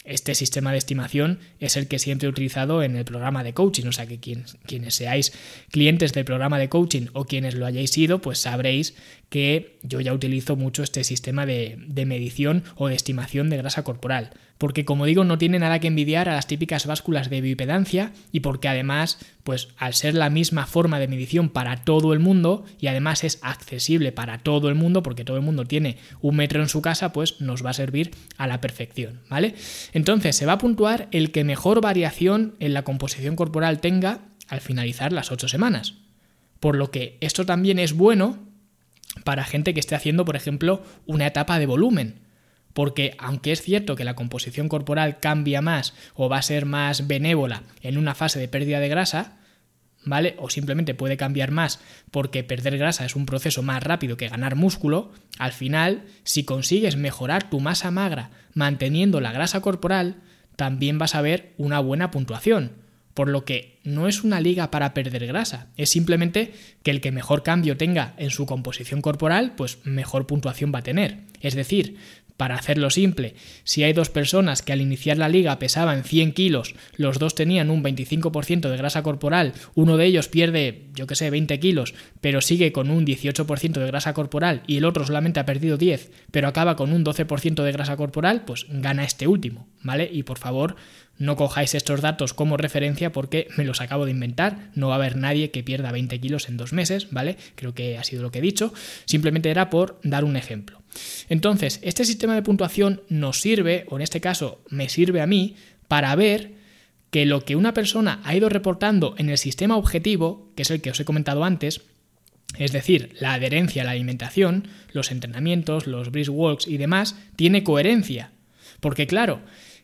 este 0.04 0.34
sistema 0.34 0.72
de 0.72 0.78
estimación 0.78 1.38
es 1.60 1.76
el 1.76 1.86
que 1.88 1.98
siempre 1.98 2.26
he 2.26 2.30
utilizado 2.30 2.82
en 2.82 2.96
el 2.96 3.04
programa 3.04 3.42
de 3.42 3.54
coaching, 3.54 3.86
o 3.86 3.92
sea 3.92 4.06
que 4.06 4.18
quienes 4.18 4.94
seáis 4.94 5.32
clientes 5.70 6.12
del 6.12 6.26
programa 6.26 6.58
de 6.58 6.68
coaching 6.68 7.06
o 7.14 7.24
quienes 7.24 7.54
lo 7.54 7.64
hayáis 7.64 7.90
sido, 7.90 8.20
pues 8.20 8.38
sabréis 8.38 8.94
que 9.30 9.78
yo 9.82 10.00
ya 10.00 10.12
utilizo 10.12 10.56
mucho 10.56 10.82
este 10.82 11.04
sistema 11.04 11.46
de, 11.46 11.76
de 11.86 12.04
medición 12.04 12.64
o 12.74 12.88
de 12.88 12.96
estimación 12.96 13.48
de 13.48 13.56
grasa 13.56 13.82
corporal 13.82 14.32
porque 14.58 14.84
como 14.84 15.06
digo 15.06 15.24
no 15.24 15.38
tiene 15.38 15.58
nada 15.58 15.78
que 15.78 15.88
envidiar 15.88 16.28
a 16.28 16.34
las 16.34 16.46
típicas 16.46 16.86
básculas 16.86 17.30
de 17.30 17.40
bioimpedancia 17.40 18.12
y 18.32 18.40
porque 18.40 18.68
además, 18.68 19.18
pues 19.42 19.68
al 19.76 19.94
ser 19.94 20.14
la 20.14 20.30
misma 20.30 20.66
forma 20.66 20.98
de 20.98 21.08
medición 21.08 21.48
para 21.48 21.84
todo 21.84 22.12
el 22.12 22.20
mundo 22.20 22.64
y 22.80 22.86
además 22.86 23.24
es 23.24 23.38
accesible 23.42 24.12
para 24.12 24.38
todo 24.38 24.68
el 24.68 24.74
mundo 24.74 25.02
porque 25.02 25.24
todo 25.24 25.36
el 25.36 25.42
mundo 25.42 25.64
tiene 25.64 25.98
un 26.20 26.36
metro 26.36 26.62
en 26.62 26.68
su 26.68 26.82
casa, 26.82 27.12
pues 27.12 27.40
nos 27.40 27.64
va 27.64 27.70
a 27.70 27.74
servir 27.74 28.12
a 28.36 28.46
la 28.46 28.60
perfección, 28.60 29.20
¿vale? 29.28 29.54
Entonces 29.92 30.36
se 30.36 30.46
va 30.46 30.54
a 30.54 30.58
puntuar 30.58 31.08
el 31.10 31.30
que 31.30 31.44
mejor 31.44 31.80
variación 31.80 32.54
en 32.60 32.74
la 32.74 32.82
composición 32.82 33.36
corporal 33.36 33.80
tenga 33.80 34.20
al 34.48 34.60
finalizar 34.60 35.12
las 35.12 35.32
ocho 35.32 35.48
semanas. 35.48 35.94
Por 36.60 36.76
lo 36.76 36.90
que 36.90 37.18
esto 37.20 37.44
también 37.44 37.78
es 37.78 37.92
bueno 37.92 38.38
para 39.24 39.44
gente 39.44 39.74
que 39.74 39.80
esté 39.80 39.94
haciendo, 39.94 40.24
por 40.24 40.36
ejemplo, 40.36 40.82
una 41.06 41.26
etapa 41.26 41.58
de 41.58 41.66
volumen 41.66 42.23
porque 42.74 43.14
aunque 43.18 43.52
es 43.52 43.62
cierto 43.62 43.96
que 43.96 44.04
la 44.04 44.14
composición 44.14 44.68
corporal 44.68 45.18
cambia 45.20 45.62
más 45.62 45.94
o 46.14 46.28
va 46.28 46.38
a 46.38 46.42
ser 46.42 46.66
más 46.66 47.06
benévola 47.06 47.62
en 47.80 47.96
una 47.96 48.14
fase 48.14 48.38
de 48.38 48.48
pérdida 48.48 48.80
de 48.80 48.88
grasa, 48.88 49.38
¿vale? 50.04 50.34
O 50.38 50.50
simplemente 50.50 50.94
puede 50.94 51.16
cambiar 51.16 51.50
más 51.50 51.80
porque 52.10 52.44
perder 52.44 52.76
grasa 52.76 53.04
es 53.04 53.16
un 53.16 53.26
proceso 53.26 53.62
más 53.62 53.82
rápido 53.82 54.16
que 54.16 54.28
ganar 54.28 54.56
músculo, 54.56 55.12
al 55.38 55.52
final, 55.52 56.04
si 56.24 56.44
consigues 56.44 56.96
mejorar 56.96 57.48
tu 57.48 57.60
masa 57.60 57.90
magra 57.90 58.30
manteniendo 58.52 59.20
la 59.20 59.32
grasa 59.32 59.60
corporal, 59.60 60.16
también 60.56 60.98
vas 60.98 61.14
a 61.14 61.22
ver 61.22 61.54
una 61.56 61.80
buena 61.80 62.10
puntuación. 62.10 62.84
Por 63.14 63.28
lo 63.28 63.44
que 63.44 63.78
no 63.84 64.08
es 64.08 64.24
una 64.24 64.40
liga 64.40 64.72
para 64.72 64.92
perder 64.92 65.26
grasa, 65.26 65.68
es 65.76 65.90
simplemente 65.90 66.52
que 66.82 66.90
el 66.90 67.00
que 67.00 67.12
mejor 67.12 67.44
cambio 67.44 67.76
tenga 67.76 68.14
en 68.16 68.30
su 68.30 68.44
composición 68.44 69.02
corporal, 69.02 69.54
pues 69.56 69.78
mejor 69.84 70.26
puntuación 70.26 70.72
va 70.74 70.80
a 70.80 70.82
tener. 70.82 71.20
Es 71.40 71.54
decir, 71.54 71.96
para 72.36 72.56
hacerlo 72.56 72.90
simple, 72.90 73.36
si 73.62 73.84
hay 73.84 73.92
dos 73.92 74.10
personas 74.10 74.62
que 74.62 74.72
al 74.72 74.80
iniciar 74.80 75.18
la 75.18 75.28
liga 75.28 75.58
pesaban 75.58 76.02
100 76.02 76.32
kilos, 76.32 76.74
los 76.96 77.18
dos 77.18 77.34
tenían 77.34 77.70
un 77.70 77.84
25% 77.84 78.68
de 78.68 78.76
grasa 78.76 79.02
corporal, 79.02 79.52
uno 79.74 79.96
de 79.96 80.06
ellos 80.06 80.28
pierde, 80.28 80.86
yo 80.94 81.06
que 81.06 81.14
sé, 81.14 81.30
20 81.30 81.60
kilos, 81.60 81.94
pero 82.20 82.40
sigue 82.40 82.72
con 82.72 82.90
un 82.90 83.06
18% 83.06 83.72
de 83.72 83.86
grasa 83.86 84.14
corporal 84.14 84.62
y 84.66 84.78
el 84.78 84.84
otro 84.84 85.06
solamente 85.06 85.38
ha 85.38 85.46
perdido 85.46 85.76
10, 85.76 86.10
pero 86.32 86.48
acaba 86.48 86.74
con 86.74 86.92
un 86.92 87.04
12% 87.04 87.62
de 87.62 87.72
grasa 87.72 87.96
corporal, 87.96 88.44
pues 88.44 88.66
gana 88.68 89.04
este 89.04 89.28
último, 89.28 89.68
¿vale? 89.82 90.10
Y 90.12 90.24
por 90.24 90.38
favor, 90.38 90.76
no 91.18 91.36
cojáis 91.36 91.74
estos 91.74 92.00
datos 92.00 92.34
como 92.34 92.56
referencia 92.56 93.12
porque 93.12 93.46
me 93.56 93.64
los 93.64 93.80
acabo 93.80 94.04
de 94.04 94.10
inventar, 94.10 94.70
no 94.74 94.88
va 94.88 94.94
a 94.94 94.98
haber 94.98 95.16
nadie 95.16 95.50
que 95.50 95.62
pierda 95.62 95.92
20 95.92 96.18
kilos 96.20 96.48
en 96.48 96.56
dos 96.56 96.72
meses, 96.72 97.08
¿vale? 97.12 97.36
Creo 97.54 97.74
que 97.74 97.98
ha 97.98 98.04
sido 98.04 98.22
lo 98.22 98.32
que 98.32 98.40
he 98.40 98.42
dicho, 98.42 98.72
simplemente 99.04 99.50
era 99.50 99.70
por 99.70 100.00
dar 100.02 100.24
un 100.24 100.36
ejemplo. 100.36 100.83
Entonces, 101.28 101.80
este 101.82 102.04
sistema 102.04 102.34
de 102.34 102.42
puntuación 102.42 103.02
nos 103.08 103.40
sirve, 103.40 103.86
o 103.88 103.96
en 103.96 104.02
este 104.02 104.20
caso 104.20 104.62
me 104.68 104.88
sirve 104.88 105.20
a 105.20 105.26
mí, 105.26 105.56
para 105.88 106.14
ver 106.16 106.54
que 107.10 107.26
lo 107.26 107.44
que 107.44 107.56
una 107.56 107.74
persona 107.74 108.20
ha 108.24 108.34
ido 108.34 108.48
reportando 108.48 109.14
en 109.18 109.30
el 109.30 109.38
sistema 109.38 109.76
objetivo, 109.76 110.50
que 110.56 110.62
es 110.62 110.70
el 110.70 110.80
que 110.80 110.90
os 110.90 110.98
he 110.98 111.04
comentado 111.04 111.44
antes, 111.44 111.82
es 112.58 112.72
decir, 112.72 113.14
la 113.20 113.34
adherencia 113.34 113.82
a 113.82 113.84
la 113.84 113.92
alimentación, 113.92 114.68
los 114.92 115.10
entrenamientos, 115.10 115.86
los 115.86 116.10
brisk 116.10 116.32
walks 116.32 116.66
y 116.68 116.76
demás, 116.76 117.16
tiene 117.36 117.64
coherencia. 117.64 118.32
Porque 118.80 119.06
claro, 119.06 119.40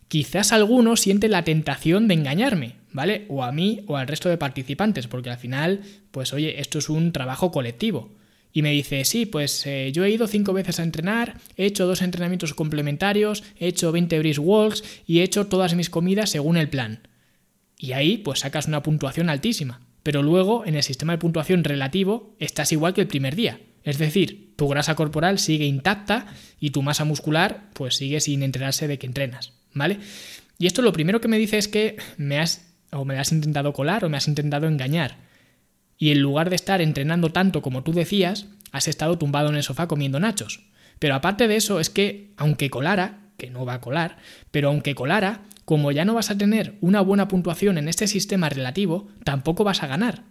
quizás 0.08 0.52
alguno 0.52 0.96
siente 0.96 1.28
la 1.28 1.44
tentación 1.44 2.08
de 2.08 2.14
engañarme, 2.14 2.76
¿vale? 2.92 3.26
O 3.28 3.44
a 3.44 3.52
mí 3.52 3.82
o 3.86 3.96
al 3.96 4.08
resto 4.08 4.28
de 4.28 4.38
participantes, 4.38 5.06
porque 5.06 5.30
al 5.30 5.38
final, 5.38 5.80
pues 6.10 6.32
oye, 6.32 6.60
esto 6.60 6.78
es 6.78 6.88
un 6.88 7.12
trabajo 7.12 7.50
colectivo. 7.50 8.10
Y 8.52 8.62
me 8.62 8.72
dice, 8.72 9.04
sí, 9.04 9.26
pues 9.26 9.64
eh, 9.66 9.90
yo 9.92 10.04
he 10.04 10.10
ido 10.10 10.26
cinco 10.26 10.52
veces 10.52 10.80
a 10.80 10.82
entrenar, 10.82 11.38
he 11.56 11.66
hecho 11.66 11.86
dos 11.86 12.02
entrenamientos 12.02 12.54
complementarios, 12.54 13.44
he 13.58 13.68
hecho 13.68 13.92
20 13.92 14.18
brisk 14.18 14.40
walks 14.42 14.82
y 15.06 15.20
he 15.20 15.22
hecho 15.22 15.46
todas 15.46 15.74
mis 15.74 15.90
comidas 15.90 16.30
según 16.30 16.56
el 16.56 16.68
plan. 16.68 17.08
Y 17.78 17.92
ahí 17.92 18.18
pues 18.18 18.40
sacas 18.40 18.66
una 18.66 18.82
puntuación 18.82 19.30
altísima. 19.30 19.80
Pero 20.02 20.22
luego 20.22 20.64
en 20.66 20.76
el 20.76 20.82
sistema 20.82 21.12
de 21.12 21.18
puntuación 21.18 21.62
relativo 21.64 22.34
estás 22.38 22.72
igual 22.72 22.94
que 22.94 23.02
el 23.02 23.06
primer 23.06 23.36
día. 23.36 23.60
Es 23.84 23.98
decir, 23.98 24.54
tu 24.56 24.68
grasa 24.68 24.94
corporal 24.94 25.38
sigue 25.38 25.64
intacta 25.64 26.26
y 26.58 26.70
tu 26.70 26.82
masa 26.82 27.04
muscular 27.04 27.70
pues 27.74 27.96
sigue 27.96 28.20
sin 28.20 28.42
enterarse 28.42 28.88
de 28.88 28.98
que 28.98 29.06
entrenas, 29.06 29.52
¿vale? 29.72 29.98
Y 30.58 30.66
esto 30.66 30.82
lo 30.82 30.92
primero 30.92 31.20
que 31.20 31.28
me 31.28 31.38
dice 31.38 31.58
es 31.58 31.68
que 31.68 31.96
me 32.16 32.38
has 32.38 32.66
o 32.92 33.04
me 33.04 33.18
has 33.18 33.32
intentado 33.32 33.72
colar 33.72 34.04
o 34.04 34.08
me 34.08 34.16
has 34.16 34.28
intentado 34.28 34.66
engañar 34.66 35.16
y 36.00 36.10
en 36.10 36.20
lugar 36.20 36.48
de 36.48 36.56
estar 36.56 36.80
entrenando 36.80 37.30
tanto 37.30 37.60
como 37.60 37.84
tú 37.84 37.92
decías, 37.92 38.46
has 38.72 38.88
estado 38.88 39.18
tumbado 39.18 39.50
en 39.50 39.56
el 39.56 39.62
sofá 39.62 39.86
comiendo 39.86 40.18
nachos. 40.18 40.64
Pero 40.98 41.14
aparte 41.14 41.46
de 41.46 41.56
eso 41.56 41.78
es 41.78 41.90
que, 41.90 42.32
aunque 42.38 42.70
colara, 42.70 43.20
que 43.36 43.50
no 43.50 43.66
va 43.66 43.74
a 43.74 43.80
colar, 43.82 44.16
pero 44.50 44.68
aunque 44.68 44.94
colara, 44.94 45.42
como 45.66 45.92
ya 45.92 46.06
no 46.06 46.14
vas 46.14 46.30
a 46.30 46.38
tener 46.38 46.76
una 46.80 47.02
buena 47.02 47.28
puntuación 47.28 47.76
en 47.76 47.86
este 47.86 48.06
sistema 48.06 48.48
relativo, 48.48 49.08
tampoco 49.24 49.62
vas 49.62 49.82
a 49.82 49.86
ganar. 49.86 50.24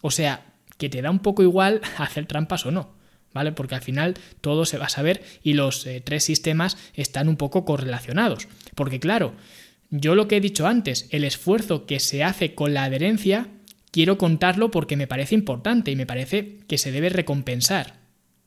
O 0.00 0.12
sea, 0.12 0.54
que 0.78 0.88
te 0.88 1.02
da 1.02 1.10
un 1.10 1.18
poco 1.18 1.42
igual 1.42 1.80
hacer 1.98 2.26
trampas 2.26 2.64
o 2.64 2.70
no. 2.70 2.94
¿Vale? 3.34 3.52
Porque 3.52 3.74
al 3.74 3.82
final 3.82 4.14
todo 4.40 4.64
se 4.64 4.78
va 4.78 4.86
a 4.86 4.88
saber 4.88 5.22
y 5.42 5.52
los 5.52 5.86
eh, 5.86 6.00
tres 6.00 6.24
sistemas 6.24 6.78
están 6.94 7.28
un 7.28 7.36
poco 7.36 7.66
correlacionados. 7.66 8.48
Porque 8.74 8.98
claro, 8.98 9.34
yo 9.90 10.14
lo 10.14 10.26
que 10.26 10.38
he 10.38 10.40
dicho 10.40 10.66
antes, 10.66 11.06
el 11.10 11.24
esfuerzo 11.24 11.84
que 11.84 12.00
se 12.00 12.24
hace 12.24 12.54
con 12.54 12.72
la 12.72 12.84
adherencia 12.84 13.50
quiero 13.96 14.18
contarlo 14.18 14.70
porque 14.70 14.94
me 14.94 15.06
parece 15.06 15.34
importante 15.34 15.90
y 15.90 15.96
me 15.96 16.04
parece 16.04 16.58
que 16.68 16.76
se 16.76 16.92
debe 16.92 17.08
recompensar. 17.08 17.94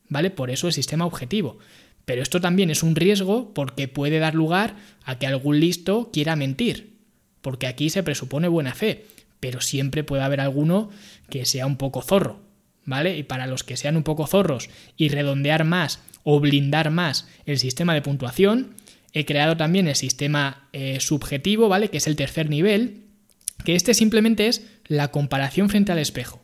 ¿Vale? 0.07 0.29
Por 0.29 0.51
eso 0.51 0.67
el 0.67 0.73
sistema 0.73 1.07
objetivo. 1.07 1.57
Pero 2.05 2.21
esto 2.21 2.39
también 2.39 2.69
es 2.69 2.83
un 2.83 2.95
riesgo 2.95 3.51
porque 3.55 3.87
puede 3.87 4.19
dar 4.19 4.35
lugar 4.35 4.75
a 5.03 5.17
que 5.17 5.25
algún 5.25 5.59
listo 5.59 6.11
quiera 6.13 6.35
mentir. 6.35 6.99
Porque 7.41 7.65
aquí 7.65 7.89
se 7.89 8.03
presupone 8.03 8.47
buena 8.47 8.75
fe, 8.75 9.07
pero 9.39 9.59
siempre 9.59 10.03
puede 10.03 10.21
haber 10.21 10.39
alguno 10.39 10.91
que 11.31 11.45
sea 11.45 11.65
un 11.65 11.77
poco 11.77 12.03
zorro. 12.03 12.41
¿Vale? 12.85 13.17
Y 13.17 13.23
para 13.23 13.47
los 13.47 13.63
que 13.63 13.75
sean 13.75 13.97
un 13.97 14.03
poco 14.03 14.27
zorros 14.27 14.69
y 14.97 15.09
redondear 15.09 15.63
más 15.63 15.99
o 16.21 16.39
blindar 16.39 16.91
más 16.91 17.27
el 17.47 17.57
sistema 17.57 17.95
de 17.95 18.03
puntuación, 18.03 18.75
he 19.13 19.25
creado 19.25 19.57
también 19.57 19.87
el 19.87 19.95
sistema 19.95 20.69
eh, 20.73 20.99
subjetivo, 20.99 21.69
¿vale? 21.69 21.89
Que 21.89 21.97
es 21.97 22.05
el 22.05 22.15
tercer 22.15 22.51
nivel, 22.51 23.05
que 23.65 23.73
este 23.73 23.95
simplemente 23.95 24.47
es 24.47 24.78
la 24.89 25.09
comparación 25.11 25.69
frente 25.69 25.93
al 25.93 25.99
espejo, 25.99 26.41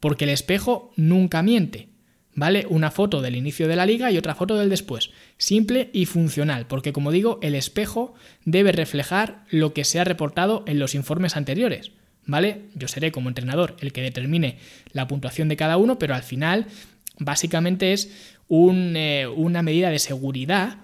porque 0.00 0.24
el 0.24 0.30
espejo 0.30 0.92
nunca 0.96 1.42
miente. 1.42 1.88
¿Vale? 2.34 2.66
Una 2.70 2.92
foto 2.92 3.20
del 3.20 3.34
inicio 3.34 3.66
de 3.66 3.74
la 3.74 3.84
liga 3.84 4.12
y 4.12 4.16
otra 4.16 4.36
foto 4.36 4.54
del 4.54 4.70
después. 4.70 5.10
Simple 5.38 5.90
y 5.92 6.06
funcional, 6.06 6.68
porque 6.68 6.92
como 6.92 7.10
digo, 7.10 7.40
el 7.42 7.56
espejo 7.56 8.14
debe 8.44 8.70
reflejar 8.70 9.44
lo 9.50 9.74
que 9.74 9.82
se 9.82 9.98
ha 9.98 10.04
reportado 10.04 10.62
en 10.68 10.78
los 10.78 10.94
informes 10.94 11.36
anteriores. 11.36 11.90
¿Vale? 12.26 12.66
Yo 12.76 12.86
seré 12.86 13.10
como 13.10 13.28
entrenador 13.28 13.74
el 13.80 13.92
que 13.92 14.02
determine 14.02 14.58
la 14.92 15.08
puntuación 15.08 15.48
de 15.48 15.56
cada 15.56 15.78
uno, 15.78 15.98
pero 15.98 16.14
al 16.14 16.22
final 16.22 16.66
básicamente 17.18 17.92
es 17.92 18.12
eh, 18.50 19.26
una 19.34 19.62
medida 19.62 19.90
de 19.90 19.98
seguridad 19.98 20.78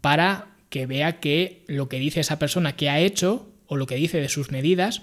para 0.00 0.54
que 0.70 0.86
vea 0.86 1.18
que 1.18 1.64
lo 1.66 1.88
que 1.88 1.98
dice 1.98 2.20
esa 2.20 2.38
persona 2.38 2.76
que 2.76 2.90
ha 2.90 3.00
hecho 3.00 3.50
o 3.66 3.74
lo 3.74 3.86
que 3.86 3.96
dice 3.96 4.20
de 4.20 4.28
sus 4.28 4.52
medidas 4.52 5.02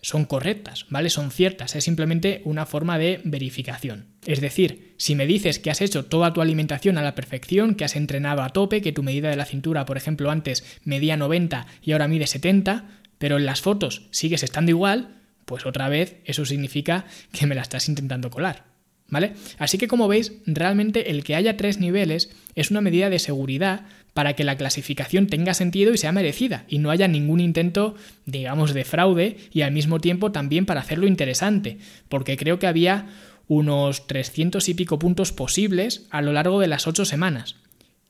son 0.00 0.24
correctas, 0.24 0.86
¿vale? 0.90 1.10
Son 1.10 1.30
ciertas, 1.30 1.74
es 1.74 1.84
simplemente 1.84 2.40
una 2.44 2.66
forma 2.66 2.98
de 2.98 3.20
verificación. 3.24 4.06
Es 4.26 4.40
decir, 4.40 4.94
si 4.96 5.14
me 5.14 5.26
dices 5.26 5.58
que 5.58 5.70
has 5.70 5.80
hecho 5.80 6.04
toda 6.04 6.32
tu 6.32 6.40
alimentación 6.40 6.98
a 6.98 7.02
la 7.02 7.14
perfección, 7.14 7.74
que 7.74 7.84
has 7.84 7.96
entrenado 7.96 8.42
a 8.42 8.50
tope, 8.50 8.80
que 8.80 8.92
tu 8.92 9.02
medida 9.02 9.28
de 9.30 9.36
la 9.36 9.44
cintura, 9.44 9.84
por 9.86 9.96
ejemplo, 9.96 10.30
antes 10.30 10.64
medía 10.84 11.16
90 11.16 11.66
y 11.82 11.92
ahora 11.92 12.08
mide 12.08 12.26
70, 12.26 12.84
pero 13.18 13.36
en 13.38 13.46
las 13.46 13.60
fotos 13.60 14.06
sigues 14.10 14.42
estando 14.42 14.70
igual, 14.70 15.16
pues 15.44 15.66
otra 15.66 15.88
vez 15.88 16.16
eso 16.24 16.44
significa 16.44 17.06
que 17.32 17.46
me 17.46 17.54
la 17.54 17.62
estás 17.62 17.88
intentando 17.88 18.30
colar. 18.30 18.66
¿Vale? 19.10 19.32
Así 19.56 19.78
que 19.78 19.88
como 19.88 20.06
veis, 20.06 20.34
realmente 20.44 21.10
el 21.10 21.24
que 21.24 21.34
haya 21.34 21.56
tres 21.56 21.78
niveles 21.78 22.30
es 22.54 22.70
una 22.70 22.82
medida 22.82 23.08
de 23.08 23.18
seguridad 23.18 23.86
para 24.18 24.34
que 24.34 24.42
la 24.42 24.56
clasificación 24.56 25.28
tenga 25.28 25.54
sentido 25.54 25.94
y 25.94 25.96
sea 25.96 26.10
merecida 26.10 26.64
y 26.68 26.80
no 26.80 26.90
haya 26.90 27.06
ningún 27.06 27.38
intento, 27.38 27.94
digamos, 28.26 28.74
de 28.74 28.84
fraude 28.84 29.36
y 29.52 29.60
al 29.60 29.70
mismo 29.70 30.00
tiempo 30.00 30.32
también 30.32 30.66
para 30.66 30.80
hacerlo 30.80 31.06
interesante, 31.06 31.78
porque 32.08 32.36
creo 32.36 32.58
que 32.58 32.66
había 32.66 33.06
unos 33.46 34.08
300 34.08 34.68
y 34.70 34.74
pico 34.74 34.98
puntos 34.98 35.30
posibles 35.30 36.08
a 36.10 36.20
lo 36.20 36.32
largo 36.32 36.58
de 36.58 36.66
las 36.66 36.88
ocho 36.88 37.04
semanas. 37.04 37.54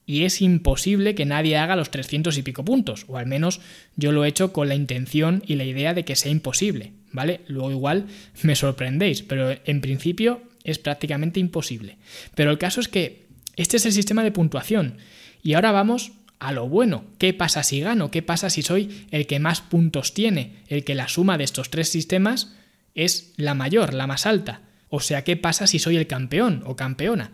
Y 0.07 0.25
es 0.25 0.41
imposible 0.41 1.15
que 1.15 1.27
nadie 1.27 1.59
haga 1.59 1.77
los 1.77 1.91
300 1.91 2.39
y 2.39 2.43
pico 2.43 2.65
puntos, 2.65 3.05
o 3.07 3.19
al 3.19 3.27
menos 3.27 3.61
yo 3.97 4.11
lo 4.11 4.25
he 4.25 4.29
hecho 4.29 4.51
con 4.51 4.67
la 4.67 4.77
intención 4.77 5.43
y 5.47 5.57
la 5.57 5.65
idea 5.65 5.93
de 5.93 6.07
que 6.07 6.17
sea 6.17 6.33
imposible, 6.33 6.95
¿vale? 7.13 7.43
Luego 7.49 7.71
igual 7.71 8.07
me 8.41 8.57
sorprendéis, 8.57 9.21
pero 9.21 9.55
en 9.63 9.83
principio 9.83 10.41
es 10.65 10.79
prácticamente 10.79 11.39
imposible. 11.39 11.99
Pero 12.35 12.51
el 12.51 12.57
caso 12.57 12.81
es 12.81 12.89
que 12.89 13.27
este 13.57 13.77
es 13.77 13.85
el 13.85 13.93
sistema 13.93 14.25
de 14.25 14.33
puntuación. 14.33 14.97
Y 15.43 15.55
ahora 15.55 15.73
vamos 15.73 16.13
a 16.39 16.53
lo 16.53 16.69
bueno. 16.69 17.05
¿Qué 17.19 17.35
pasa 17.35 17.63
si 17.63 17.81
gano? 17.81 18.11
¿Qué 18.11 18.23
pasa 18.23 18.51
si 18.51 18.63
soy 18.63 19.07
el 19.11 19.27
que 19.27 19.39
más 19.39 19.61
puntos 19.61 20.15
tiene? 20.15 20.57
El 20.69 20.85
que 20.85 20.95
la 20.95 21.09
suma 21.09 21.39
de 21.39 21.45
estos 21.45 21.71
tres 21.71 21.89
sistemas 21.89 22.55
es 22.95 23.33
la 23.37 23.55
mayor, 23.55 23.95
la 23.95 24.07
más 24.07 24.27
alta. 24.27 24.63
O 24.89 25.01
sea, 25.01 25.25
¿qué 25.25 25.37
pasa 25.37 25.67
si 25.67 25.79
soy 25.79 25.97
el 25.97 26.07
campeón 26.07 26.63
o 26.67 26.77
campeona? 26.77 27.33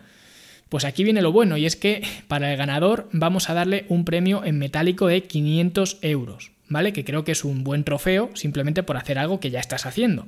Pues 0.69 0.85
aquí 0.85 1.05
viene 1.05 1.23
lo 1.23 1.33
bueno 1.33 1.57
y 1.57 1.67
es 1.67 1.77
que 1.77 2.03
para 2.27 2.51
el 2.51 2.57
ganador 2.57 3.09
vamos 3.13 3.49
a 3.49 3.55
darle 3.55 3.87
un 3.89 4.05
premio 4.05 4.45
en 4.45 4.59
metálico 4.59 5.07
de 5.07 5.23
500 5.23 5.99
euros, 6.03 6.53
¿vale? 6.69 6.93
Que 6.93 7.05
creo 7.05 7.25
que 7.25 7.33
es 7.33 7.45
un 7.45 7.63
buen 7.63 7.85
trofeo 7.85 8.31
simplemente 8.35 8.83
por 8.83 8.97
hacer 8.97 9.19
algo 9.19 9.39
que 9.41 9.51
ya 9.51 9.61
estás 9.61 9.87
haciendo. 9.87 10.27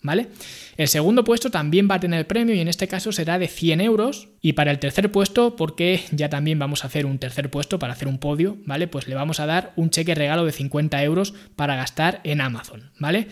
¿Vale? 0.00 0.28
El 0.76 0.86
segundo 0.86 1.24
puesto 1.24 1.50
también 1.50 1.88
va 1.90 1.96
a 1.96 2.00
tener 2.00 2.26
premio 2.26 2.54
y 2.54 2.60
en 2.60 2.68
este 2.68 2.86
caso 2.86 3.10
será 3.10 3.38
de 3.38 3.48
100 3.48 3.80
euros. 3.80 4.28
Y 4.40 4.52
para 4.52 4.70
el 4.70 4.78
tercer 4.78 5.10
puesto, 5.10 5.56
porque 5.56 6.04
ya 6.12 6.28
también 6.28 6.58
vamos 6.58 6.84
a 6.84 6.86
hacer 6.86 7.04
un 7.04 7.18
tercer 7.18 7.50
puesto 7.50 7.78
para 7.78 7.94
hacer 7.94 8.06
un 8.06 8.18
podio, 8.18 8.58
¿vale? 8.64 8.86
Pues 8.86 9.08
le 9.08 9.16
vamos 9.16 9.40
a 9.40 9.46
dar 9.46 9.72
un 9.74 9.90
cheque 9.90 10.14
regalo 10.14 10.44
de 10.44 10.52
50 10.52 11.02
euros 11.02 11.34
para 11.56 11.74
gastar 11.74 12.20
en 12.22 12.40
Amazon, 12.40 12.92
¿vale? 12.98 13.26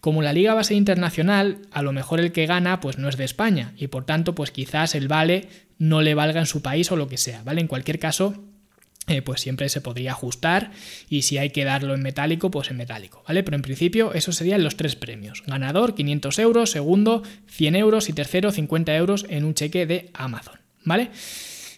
Como 0.00 0.22
la 0.22 0.32
liga 0.32 0.54
va 0.54 0.60
a 0.60 0.64
ser 0.64 0.76
internacional, 0.76 1.58
a 1.70 1.82
lo 1.82 1.92
mejor 1.92 2.20
el 2.20 2.32
que 2.32 2.46
gana 2.46 2.80
pues 2.80 2.98
no 2.98 3.08
es 3.08 3.16
de 3.16 3.24
España 3.24 3.72
y 3.76 3.88
por 3.88 4.04
tanto 4.04 4.34
pues 4.34 4.50
quizás 4.50 4.94
el 4.94 5.08
vale 5.08 5.48
no 5.78 6.02
le 6.02 6.14
valga 6.14 6.40
en 6.40 6.46
su 6.46 6.62
país 6.62 6.90
o 6.90 6.96
lo 6.96 7.08
que 7.08 7.16
sea, 7.16 7.42
¿vale? 7.44 7.60
En 7.60 7.68
cualquier 7.68 7.98
caso, 7.98 8.34
eh, 9.08 9.22
pues 9.22 9.40
siempre 9.40 9.68
se 9.68 9.80
podría 9.80 10.12
ajustar 10.12 10.70
y 11.08 11.22
si 11.22 11.38
hay 11.38 11.50
que 11.50 11.64
darlo 11.64 11.94
en 11.94 12.02
metálico, 12.02 12.50
pues 12.50 12.70
en 12.70 12.76
metálico, 12.76 13.24
¿vale? 13.26 13.42
Pero 13.42 13.56
en 13.56 13.62
principio 13.62 14.12
esos 14.12 14.36
serían 14.36 14.62
los 14.62 14.76
tres 14.76 14.96
premios. 14.96 15.42
Ganador 15.46 15.94
500 15.94 16.38
euros, 16.38 16.70
segundo 16.70 17.22
100 17.46 17.76
euros 17.76 18.08
y 18.08 18.12
tercero 18.12 18.52
50 18.52 18.94
euros 18.96 19.26
en 19.28 19.44
un 19.44 19.54
cheque 19.54 19.86
de 19.86 20.10
Amazon, 20.14 20.60
¿vale? 20.84 21.10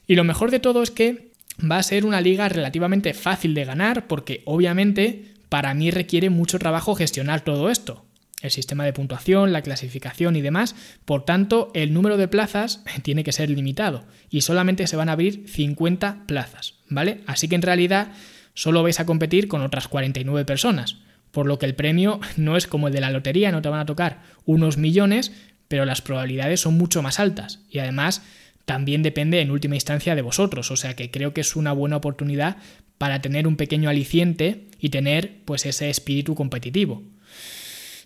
Y 0.06 0.16
lo 0.16 0.24
mejor 0.24 0.50
de 0.50 0.60
todo 0.60 0.82
es 0.82 0.90
que 0.90 1.30
va 1.60 1.78
a 1.78 1.82
ser 1.82 2.04
una 2.04 2.20
liga 2.20 2.48
relativamente 2.48 3.14
fácil 3.14 3.54
de 3.54 3.64
ganar 3.64 4.06
porque 4.06 4.42
obviamente 4.44 5.26
para 5.48 5.74
mí 5.74 5.90
requiere 5.90 6.30
mucho 6.30 6.58
trabajo 6.58 6.94
gestionar 6.94 7.42
todo 7.42 7.70
esto 7.70 8.04
el 8.42 8.50
sistema 8.50 8.84
de 8.84 8.92
puntuación, 8.92 9.52
la 9.52 9.62
clasificación 9.62 10.36
y 10.36 10.40
demás. 10.40 10.74
Por 11.04 11.24
tanto, 11.24 11.70
el 11.74 11.92
número 11.92 12.16
de 12.16 12.28
plazas 12.28 12.84
tiene 13.02 13.24
que 13.24 13.32
ser 13.32 13.50
limitado 13.50 14.04
y 14.30 14.42
solamente 14.42 14.86
se 14.86 14.96
van 14.96 15.08
a 15.08 15.12
abrir 15.12 15.44
50 15.48 16.24
plazas, 16.26 16.74
¿vale? 16.88 17.20
Así 17.26 17.48
que 17.48 17.54
en 17.54 17.62
realidad 17.62 18.12
solo 18.54 18.82
vais 18.82 19.00
a 19.00 19.06
competir 19.06 19.48
con 19.48 19.62
otras 19.62 19.88
49 19.88 20.44
personas, 20.44 20.98
por 21.30 21.46
lo 21.46 21.58
que 21.58 21.66
el 21.66 21.74
premio 21.74 22.20
no 22.36 22.56
es 22.56 22.66
como 22.66 22.88
el 22.88 22.94
de 22.94 23.00
la 23.00 23.10
lotería, 23.10 23.52
no 23.52 23.62
te 23.62 23.68
van 23.68 23.80
a 23.80 23.86
tocar 23.86 24.22
unos 24.44 24.76
millones, 24.76 25.32
pero 25.68 25.84
las 25.84 26.02
probabilidades 26.02 26.60
son 26.60 26.76
mucho 26.76 27.02
más 27.02 27.20
altas 27.20 27.60
y 27.70 27.78
además 27.78 28.22
también 28.64 29.02
depende 29.02 29.40
en 29.40 29.50
última 29.50 29.74
instancia 29.74 30.14
de 30.14 30.22
vosotros, 30.22 30.70
o 30.70 30.76
sea 30.76 30.94
que 30.94 31.10
creo 31.10 31.32
que 31.32 31.40
es 31.40 31.56
una 31.56 31.72
buena 31.72 31.96
oportunidad 31.96 32.56
para 32.98 33.22
tener 33.22 33.46
un 33.46 33.56
pequeño 33.56 33.88
aliciente 33.88 34.66
y 34.78 34.90
tener 34.90 35.38
pues 35.44 35.64
ese 35.66 35.90
espíritu 35.90 36.34
competitivo. 36.34 37.02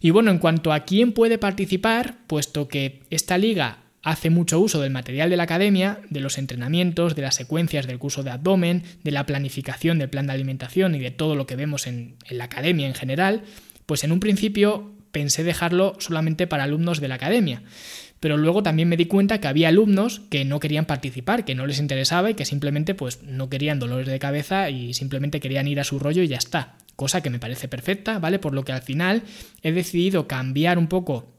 Y 0.05 0.11
bueno, 0.11 0.31
en 0.31 0.38
cuanto 0.38 0.75
a 0.75 0.81
quién 0.81 1.12
puede 1.12 1.38
participar, 1.38 2.19
puesto 2.27 2.69
que 2.69 3.01
esta 3.09 3.38
liga 3.38 3.79
hace 4.03 4.29
mucho 4.29 4.61
uso 4.61 4.83
del 4.83 4.93
material 4.93 5.31
de 5.31 5.38
la 5.38 5.45
academia, 5.45 6.01
de 6.11 6.21
los 6.21 6.37
entrenamientos, 6.37 7.17
de 7.17 7.23
las 7.23 7.37
secuencias 7.37 7.87
del 7.87 7.99
curso 7.99 8.23
de 8.23 8.31
abdomen, 8.31 8.83
de 9.03 9.11
la 9.12 9.25
planificación 9.25 9.99
del 9.99 10.11
plan 10.11 10.27
de 10.27 10.35
alimentación 10.35 10.95
y 10.95 10.99
de 10.99 11.11
todo 11.11 11.37
lo 11.37 11.47
que 11.47 11.57
vemos 11.57 11.87
en, 11.87 12.17
la 12.29 12.45
academia 12.45 12.87
en 12.87 12.93
general, 12.93 13.45
pues 13.87 14.05
en 14.05 14.12
un 14.12 14.21
principio 14.21 14.93
pensé 15.11 15.43
dejarlo 15.43 15.97
solamente 16.01 16.47
para 16.47 16.64
alumnos 16.64 17.01
de 17.01 17.09
la 17.09 17.14
academia. 17.14 17.62
Pero 18.21 18.37
luego 18.37 18.62
también 18.62 18.90
me 18.90 18.99
di 18.99 19.07
cuenta 19.07 19.40
que 19.40 19.49
había 19.49 19.69
alumnos 19.69 20.21
que 20.29 20.45
no 20.45 20.61
querían 20.61 20.85
participar, 20.85 21.47
que 21.47 21.55
no 21.55 21.67
les 21.67 21.79
interesaba 21.79 22.29
y 22.29 22.35
que 22.35 22.45
simplemente 22.45 22.95
pues 22.95 23.23
no 23.23 23.49
querían 23.49 23.79
dolores 23.79 24.09
de 24.09 24.19
cabeza 24.19 24.69
y 24.69 24.93
simplemente 24.93 25.40
querían 25.40 25.67
ir 25.67 25.81
a 25.81 25.85
su 25.85 25.99
rollo 25.99 26.23
y 26.23 26.29
ya 26.29 26.37
está 26.37 26.77
cosa 26.97 27.23
que 27.23 27.31
me 27.31 27.39
parece 27.39 27.69
perfecta, 27.69 28.19
¿vale? 28.19 28.39
Por 28.39 28.55
lo 28.55 28.65
que 28.65 28.73
al 28.73 28.83
final 28.83 29.23
he 29.63 29.73
decidido 29.73 30.27
cambiar 30.27 30.79
un 30.79 30.89
poco 30.89 31.33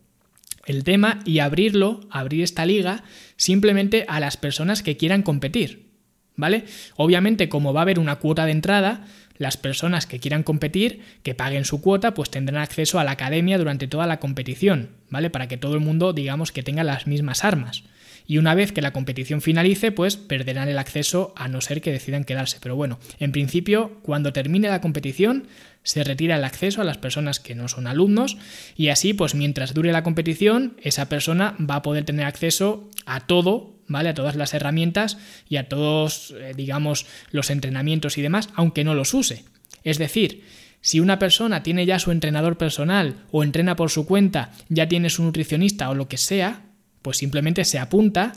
el 0.66 0.84
tema 0.84 1.20
y 1.26 1.40
abrirlo, 1.40 2.02
abrir 2.10 2.44
esta 2.44 2.66
liga 2.66 3.04
simplemente 3.38 4.06
a 4.08 4.20
las 4.20 4.38
personas 4.38 4.82
que 4.82 4.98
quieran 4.98 5.22
competir, 5.22 5.90
¿vale? 6.36 6.66
Obviamente, 6.96 7.50
como 7.50 7.74
va 7.74 7.82
a 7.82 7.84
haber 7.84 8.00
una 8.00 8.18
cuota 8.18 8.46
de 8.46 8.52
entrada, 8.52 9.06
las 9.38 9.58
personas 9.58 10.08
que 10.08 10.20
quieran 10.20 10.44
competir, 10.44 11.02
que 11.22 11.36
paguen 11.36 11.66
su 11.66 11.82
cuota, 11.82 12.14
pues 12.14 12.30
tendrán 12.30 12.64
acceso 12.64 13.00
a 13.00 13.04
la 13.04 13.12
academia 13.12 13.58
durante 13.58 13.88
toda 13.88 14.08
la 14.08 14.20
competición, 14.20 14.92
¿vale? 15.10 15.30
Para 15.30 15.48
que 15.48 15.58
todo 15.58 15.76
el 15.76 15.82
mundo, 15.82 16.14
digamos, 16.14 16.52
que 16.52 16.64
tenga 16.64 16.84
las 16.84 17.06
mismas 17.06 17.44
armas 17.44 17.84
y 18.28 18.38
una 18.38 18.56
vez 18.56 18.72
que 18.72 18.82
la 18.82 18.94
competición 18.94 19.42
finalice, 19.42 19.92
pues 19.92 20.18
perderán 20.18 20.68
el 20.68 20.80
acceso 20.80 21.34
a 21.36 21.48
no 21.48 21.62
ser 21.62 21.82
que 21.82 21.92
decidan 21.92 22.24
quedarse. 22.24 22.58
Pero 22.62 22.76
bueno, 22.76 23.00
en 23.20 23.32
principio, 23.32 24.00
cuando 24.02 24.34
termine 24.34 24.70
la 24.70 24.82
competición, 24.82 25.48
se 25.84 26.04
retira 26.04 26.38
el 26.38 26.44
acceso 26.44 26.82
a 26.82 26.86
las 26.86 26.98
personas 26.98 27.40
que 27.40 27.56
no 27.56 27.68
son 27.68 27.88
alumnos 27.88 28.38
y 28.76 28.90
así, 28.90 29.14
pues 29.14 29.36
mientras 29.36 29.74
dure 29.74 29.92
la 29.92 30.04
competición, 30.04 30.78
esa 30.82 31.08
persona 31.08 31.56
va 31.60 31.76
a 31.76 31.82
poder 31.82 32.06
tener 32.06 32.26
acceso 32.26 32.90
a 33.06 33.28
todo, 33.28 33.76
¿vale? 33.88 34.10
A 34.10 34.14
todas 34.16 34.36
las 34.36 34.54
herramientas 34.54 35.18
y 35.48 35.58
a 35.58 35.70
todos, 35.70 36.34
eh, 36.40 36.54
digamos, 36.56 37.06
los 37.32 37.52
entrenamientos 37.52 38.18
y 38.18 38.24
demás, 38.24 38.50
aunque 38.56 38.84
no 38.84 38.96
los 38.96 39.14
use. 39.14 39.46
Es 39.84 40.00
decir, 40.00 40.44
si 40.82 41.00
una 41.00 41.20
persona 41.20 41.64
tiene 41.64 41.86
ya 41.86 42.00
su 42.00 42.12
entrenador 42.12 42.58
personal 42.58 43.24
o 43.32 43.44
entrena 43.44 43.76
por 43.76 43.92
su 43.92 44.06
cuenta, 44.06 44.52
ya 44.70 44.88
tiene 44.88 45.10
su 45.10 45.24
nutricionista 45.24 45.90
o 45.90 45.96
lo 45.96 46.08
que 46.08 46.18
sea, 46.18 46.64
pues 47.06 47.18
simplemente 47.18 47.66
se 47.66 47.78
apunta 47.78 48.34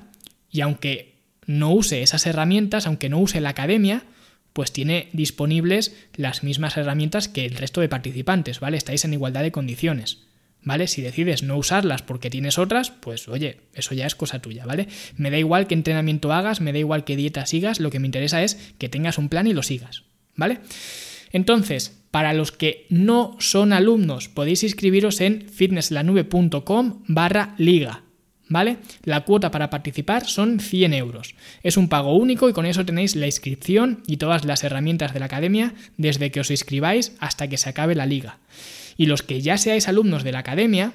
y 0.51 0.61
aunque 0.61 1.15
no 1.47 1.73
use 1.73 2.03
esas 2.03 2.27
herramientas, 2.27 2.87
aunque 2.87 3.09
no 3.09 3.19
use 3.19 3.41
la 3.41 3.49
academia, 3.49 4.05
pues 4.53 4.73
tiene 4.73 5.09
disponibles 5.15 5.97
las 6.17 6.43
mismas 6.45 6.77
herramientas 6.77 7.29
que 7.29 7.47
el 7.47 7.55
resto 7.55 7.81
de 7.81 7.89
participantes, 7.89 8.61
¿vale? 8.61 8.77
Estáis 8.77 9.07
en 9.07 9.15
igualdad 9.15 9.41
de 9.43 9.53
condiciones. 9.53 10.19
¿Vale? 10.63 10.87
Si 10.87 11.01
decides 11.01 11.43
no 11.43 11.57
usarlas 11.57 12.03
porque 12.03 12.29
tienes 12.29 12.59
otras, 12.59 12.91
pues 12.91 13.27
oye, 13.29 13.61
eso 13.73 13.95
ya 13.95 14.05
es 14.05 14.15
cosa 14.15 14.43
tuya, 14.43 14.67
¿vale? 14.67 14.89
Me 15.17 15.31
da 15.31 15.39
igual 15.39 15.67
qué 15.67 15.73
entrenamiento 15.73 16.31
hagas, 16.35 16.61
me 16.61 16.75
da 16.75 16.79
igual 16.79 17.05
qué 17.05 17.17
dieta 17.17 17.47
sigas, 17.47 17.81
lo 17.81 17.89
que 17.89 18.01
me 18.01 18.07
interesa 18.07 18.43
es 18.43 18.75
que 18.77 18.91
tengas 18.91 19.17
un 19.17 19.31
plan 19.31 19.47
y 19.47 19.55
lo 19.55 19.63
sigas, 19.63 20.03
¿vale? 20.37 20.61
Entonces, 21.33 22.03
para 22.11 22.35
los 22.35 22.53
que 22.53 22.85
no 22.91 23.35
son 23.39 23.73
alumnos, 23.73 24.29
podéis 24.29 24.63
inscribiros 24.63 25.23
en 25.23 25.49
fitnesslanube.com 25.49 27.05
barra 27.07 27.55
liga, 27.57 28.03
¿vale? 28.49 28.79
La 29.05 29.25
cuota 29.25 29.51
para 29.51 29.71
participar 29.71 30.27
son 30.27 30.61
100 30.61 30.95
euros. 30.95 31.35
Es 31.63 31.77
un 31.77 31.89
pago 31.89 32.17
único 32.17 32.49
y 32.49 32.53
con 32.53 32.67
eso 32.67 32.85
tenéis 32.85 33.17
la 33.17 33.27
inscripción 33.27 34.03
y 34.07 34.17
todas 34.17 34.45
las 34.45 34.65
herramientas 34.65 35.13
de 35.13 35.21
la 35.21 35.27
academia 35.27 35.75
desde 35.97 36.31
que 36.31 36.41
os 36.41 36.51
inscribáis 36.51 37.13
hasta 37.21 37.49
que 37.49 37.59
se 37.59 37.69
acabe 37.69 37.95
la 37.95 38.07
liga. 38.07 38.39
Y 38.97 39.07
los 39.07 39.23
que 39.23 39.41
ya 39.41 39.59
seáis 39.59 39.89
alumnos 39.89 40.25
de 40.25 40.33
la 40.33 40.41
academia, 40.41 40.93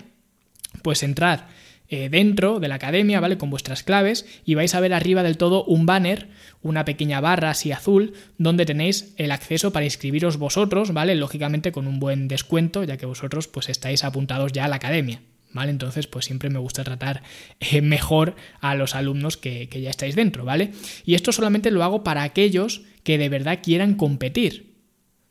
pues 0.82 1.04
entrad 1.04 1.42
eh, 1.90 2.10
dentro 2.10 2.60
de 2.60 2.68
la 2.68 2.76
academia, 2.76 3.20
¿vale? 3.20 3.38
Con 3.38 3.50
vuestras 3.50 3.84
claves 3.84 4.26
y 4.46 4.56
vais 4.56 4.74
a 4.74 4.80
ver 4.80 4.94
arriba 4.94 5.22
del 5.22 5.38
todo 5.38 5.64
un 5.66 5.86
banner, 5.86 6.30
una 6.62 6.86
pequeña 6.86 7.22
barra 7.22 7.52
así 7.52 7.72
azul, 7.72 8.14
donde 8.38 8.66
tenéis 8.66 9.14
el 9.18 9.32
acceso 9.32 9.72
para 9.72 9.86
inscribiros 9.86 10.38
vosotros, 10.38 10.92
¿vale? 10.92 11.16
Lógicamente 11.16 11.72
con 11.72 11.88
un 11.88 12.00
buen 12.00 12.28
descuento, 12.28 12.84
ya 12.84 12.98
que 12.98 13.06
vosotros 13.06 13.48
pues 13.48 13.70
estáis 13.70 14.04
apuntados 14.04 14.52
ya 14.54 14.66
a 14.66 14.70
la 14.70 14.78
academia. 14.78 15.22
¿Vale? 15.54 15.72
Entonces, 15.72 16.08
pues 16.08 16.26
siempre 16.26 16.50
me 16.50 16.60
gusta 16.60 16.84
tratar 16.84 17.24
eh, 17.60 17.82
mejor 17.82 18.36
a 18.60 18.76
los 18.76 18.96
alumnos 18.96 19.38
que, 19.38 19.70
que 19.70 19.82
ya 19.82 19.90
estáis 19.90 20.16
dentro, 20.16 20.44
¿vale? 20.44 20.72
Y 21.06 21.16
esto 21.16 21.32
solamente 21.32 21.72
lo 21.72 21.84
hago 21.84 22.04
para 22.04 22.24
aquellos 22.24 22.82
que 23.04 23.18
de 23.18 23.30
verdad 23.30 23.60
quieran 23.64 23.96
competir, 23.96 24.74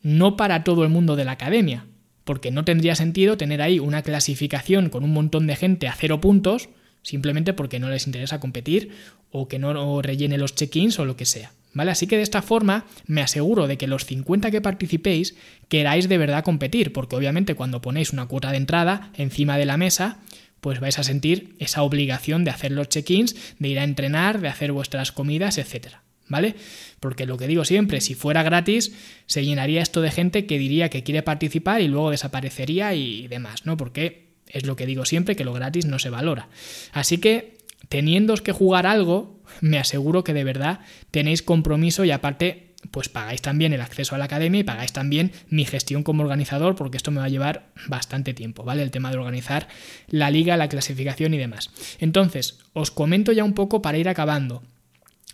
no 0.01 0.37
para 0.37 0.65
todo 0.65 0.85
el 0.85 0.91
mundo 0.91 1.17
de 1.17 1.25
la 1.25 1.33
academia, 1.33 1.87
porque 2.25 2.51
no 2.51 2.65
tendría 2.65 2.95
sentido 2.95 3.37
tener 3.37 3.63
ahí 3.63 3.79
una 3.79 4.03
clasificación 4.03 4.89
con 4.89 5.05
un 5.05 5.13
montón 5.13 5.47
de 5.47 5.57
gente 5.57 5.89
a 5.89 5.95
cero 5.95 6.21
puntos, 6.21 6.69
simplemente 7.03 7.53
porque 7.53 7.81
no 7.81 7.91
les 7.91 8.07
interesa 8.07 8.41
competir 8.41 8.91
o 9.31 9.49
que 9.49 9.59
no 9.59 10.03
rellene 10.03 10.39
los 10.39 10.55
check-ins 10.55 10.99
o 10.99 11.05
lo 11.05 11.17
que 11.17 11.25
sea. 11.25 11.53
¿Vale? 11.75 11.91
Así 11.91 12.07
que 12.07 12.17
de 12.17 12.23
esta 12.23 12.43
forma 12.43 12.85
me 13.07 13.23
aseguro 13.23 13.67
de 13.67 13.79
que 13.79 13.87
los 13.87 14.05
50 14.05 14.51
que 14.51 14.61
participéis 14.61 15.37
queráis 15.69 16.09
de 16.09 16.19
verdad 16.19 16.45
competir, 16.45 16.93
porque 16.93 17.17
obviamente 17.17 17.55
cuando 17.55 17.81
ponéis 17.81 18.13
una 18.13 18.27
cuota 18.27 18.51
de 18.51 18.59
entrada 18.59 19.11
encima 19.15 19.57
de 19.57 19.65
la 19.65 19.79
mesa, 19.79 20.19
pues 20.61 20.81
vais 20.81 20.99
a 20.99 21.03
sentir 21.03 21.57
esa 21.59 21.83
obligación 21.83 22.45
de 22.45 22.51
hacer 22.51 22.73
los 22.73 22.89
check-ins, 22.89 23.35
de 23.59 23.69
ir 23.69 23.79
a 23.79 23.85
entrenar, 23.85 24.41
de 24.41 24.49
hacer 24.49 24.73
vuestras 24.73 25.11
comidas, 25.13 25.59
etcétera. 25.59 26.03
¿Vale? 26.29 26.55
Porque 27.01 27.27
lo 27.27 27.37
que 27.37 27.47
digo 27.47 27.65
siempre, 27.65 28.01
si 28.01 28.15
fuera 28.15 28.43
gratis, 28.43 28.93
se 29.27 29.45
llenaría 29.45 29.83
esto 29.83 30.01
de 30.01 30.11
gente 30.11 30.47
que 30.47 30.59
diría 30.59 30.89
que 30.89 31.03
quiere 31.03 31.23
participar 31.23 31.83
y 31.83 31.89
luego 31.89 32.11
desaparecería 32.11 32.95
y 32.95 33.27
demás, 33.29 33.67
¿no? 33.67 33.77
Porque 33.77 34.29
es 34.49 34.65
lo 34.65 34.77
que 34.77 34.87
digo 34.87 35.05
siempre, 35.05 35.37
que 35.37 35.45
lo 35.45 35.53
gratis 35.53 35.85
no 35.85 35.99
se 35.99 36.11
valora. 36.11 36.49
Así 36.93 37.19
que, 37.19 37.59
teniendo 37.93 38.33
que 38.37 38.53
jugar 38.53 38.87
algo, 38.87 39.43
me 39.61 39.79
aseguro 39.79 40.25
que 40.25 40.33
de 40.33 40.45
verdad 40.45 40.81
tenéis 41.11 41.43
compromiso 41.43 42.07
y 42.07 42.11
aparte 42.11 42.73
pues 42.91 43.11
pagáis 43.11 43.43
también 43.43 43.75
el 43.75 43.83
acceso 43.83 44.15
a 44.15 44.19
la 44.19 44.25
academia 44.25 44.61
y 44.61 44.65
pagáis 44.65 44.95
también 44.95 45.33
mi 45.51 45.67
gestión 45.67 46.03
como 46.03 46.23
organizador, 46.23 46.75
porque 46.75 46.97
esto 46.97 47.11
me 47.11 47.19
va 47.19 47.27
a 47.27 47.29
llevar 47.29 47.67
bastante 47.89 48.33
tiempo, 48.33 48.65
¿vale? 48.65 48.83
El 48.83 48.91
tema 48.91 49.11
de 49.11 49.19
organizar 49.19 49.69
la 50.09 50.31
liga, 50.31 50.57
la 50.57 50.71
clasificación 50.71 51.35
y 51.35 51.37
demás. 51.37 51.69
Entonces, 51.99 52.61
os 52.73 52.91
comento 52.91 53.31
ya 53.31 53.45
un 53.45 53.53
poco 53.53 53.83
para 53.83 53.99
ir 53.99 54.09
acabando. 54.09 54.63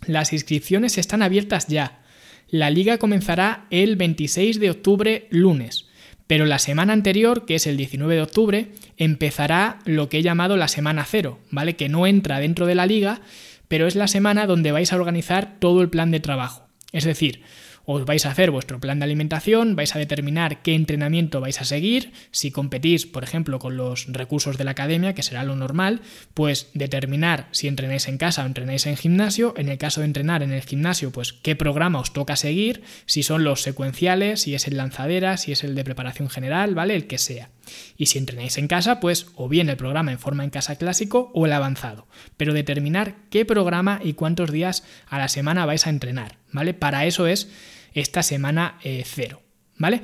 Las 0.05 0.33
inscripciones 0.33 0.97
están 0.97 1.21
abiertas 1.21 1.67
ya. 1.67 2.01
La 2.49 2.71
liga 2.71 2.97
comenzará 2.97 3.67
el 3.69 3.95
26 3.95 4.59
de 4.59 4.71
octubre, 4.71 5.27
lunes. 5.29 5.85
Pero 6.27 6.45
la 6.45 6.59
semana 6.59 6.91
anterior, 6.91 7.45
que 7.45 7.55
es 7.55 7.67
el 7.67 7.77
19 7.77 8.15
de 8.15 8.21
octubre, 8.21 8.71
empezará 8.99 9.79
lo 9.85 10.09
que 10.09 10.19
he 10.19 10.23
llamado 10.23 10.57
la 10.57 10.67
semana 10.67 11.05
cero, 11.05 11.39
¿vale? 11.49 11.75
Que 11.75 11.89
no 11.89 12.05
entra 12.05 12.39
dentro 12.39 12.67
de 12.67 12.75
la 12.75 12.85
liga, 12.85 13.21
pero 13.67 13.87
es 13.87 13.95
la 13.95 14.07
semana 14.07 14.45
donde 14.45 14.71
vais 14.71 14.93
a 14.93 14.97
organizar 14.97 15.55
todo 15.59 15.81
el 15.81 15.89
plan 15.89 16.11
de 16.11 16.19
trabajo. 16.19 16.67
Es 16.91 17.05
decir, 17.05 17.41
os 17.85 18.05
vais 18.05 18.25
a 18.25 18.31
hacer 18.31 18.51
vuestro 18.51 18.79
plan 18.79 18.99
de 18.99 19.05
alimentación, 19.05 19.75
vais 19.75 19.95
a 19.95 19.99
determinar 19.99 20.61
qué 20.61 20.75
entrenamiento 20.75 21.41
vais 21.41 21.59
a 21.59 21.65
seguir, 21.65 22.11
si 22.29 22.51
competís, 22.51 23.07
por 23.07 23.23
ejemplo, 23.23 23.57
con 23.57 23.77
los 23.77 24.05
recursos 24.09 24.57
de 24.57 24.63
la 24.63 24.71
academia, 24.71 25.15
que 25.15 25.23
será 25.23 25.43
lo 25.43 25.55
normal, 25.55 26.01
pues 26.35 26.69
determinar 26.75 27.47
si 27.51 27.67
entrenáis 27.67 28.07
en 28.07 28.19
casa 28.19 28.43
o 28.43 28.45
entrenáis 28.45 28.85
en 28.85 28.97
gimnasio, 28.97 29.55
en 29.57 29.69
el 29.69 29.79
caso 29.79 30.01
de 30.01 30.07
entrenar 30.07 30.43
en 30.43 30.51
el 30.51 30.61
gimnasio, 30.61 31.11
pues 31.11 31.33
qué 31.33 31.55
programa 31.55 31.99
os 31.99 32.13
toca 32.13 32.35
seguir, 32.35 32.83
si 33.05 33.23
son 33.23 33.43
los 33.43 33.63
secuenciales, 33.63 34.41
si 34.41 34.53
es 34.53 34.67
el 34.67 34.77
lanzadera, 34.77 35.37
si 35.37 35.53
es 35.53 35.63
el 35.63 35.73
de 35.73 35.83
preparación 35.83 36.29
general, 36.29 36.75
¿vale? 36.75 36.95
El 36.95 37.07
que 37.07 37.17
sea. 37.17 37.49
Y 37.97 38.07
si 38.07 38.17
entrenáis 38.17 38.57
en 38.57 38.67
casa, 38.67 38.99
pues 38.99 39.27
o 39.35 39.49
bien 39.49 39.69
el 39.69 39.77
programa 39.77 40.11
en 40.11 40.19
forma 40.19 40.43
en 40.43 40.49
casa 40.49 40.75
clásico 40.77 41.31
o 41.33 41.45
el 41.45 41.53
avanzado. 41.53 42.07
Pero 42.37 42.53
determinar 42.53 43.15
qué 43.29 43.45
programa 43.45 43.99
y 44.03 44.13
cuántos 44.13 44.51
días 44.51 44.83
a 45.07 45.17
la 45.17 45.27
semana 45.27 45.65
vais 45.65 45.87
a 45.87 45.89
entrenar, 45.89 46.37
¿vale? 46.51 46.73
Para 46.73 47.05
eso 47.05 47.27
es 47.27 47.49
esta 47.93 48.23
semana 48.23 48.79
eh, 48.83 49.03
cero. 49.05 49.41
¿Vale? 49.77 50.01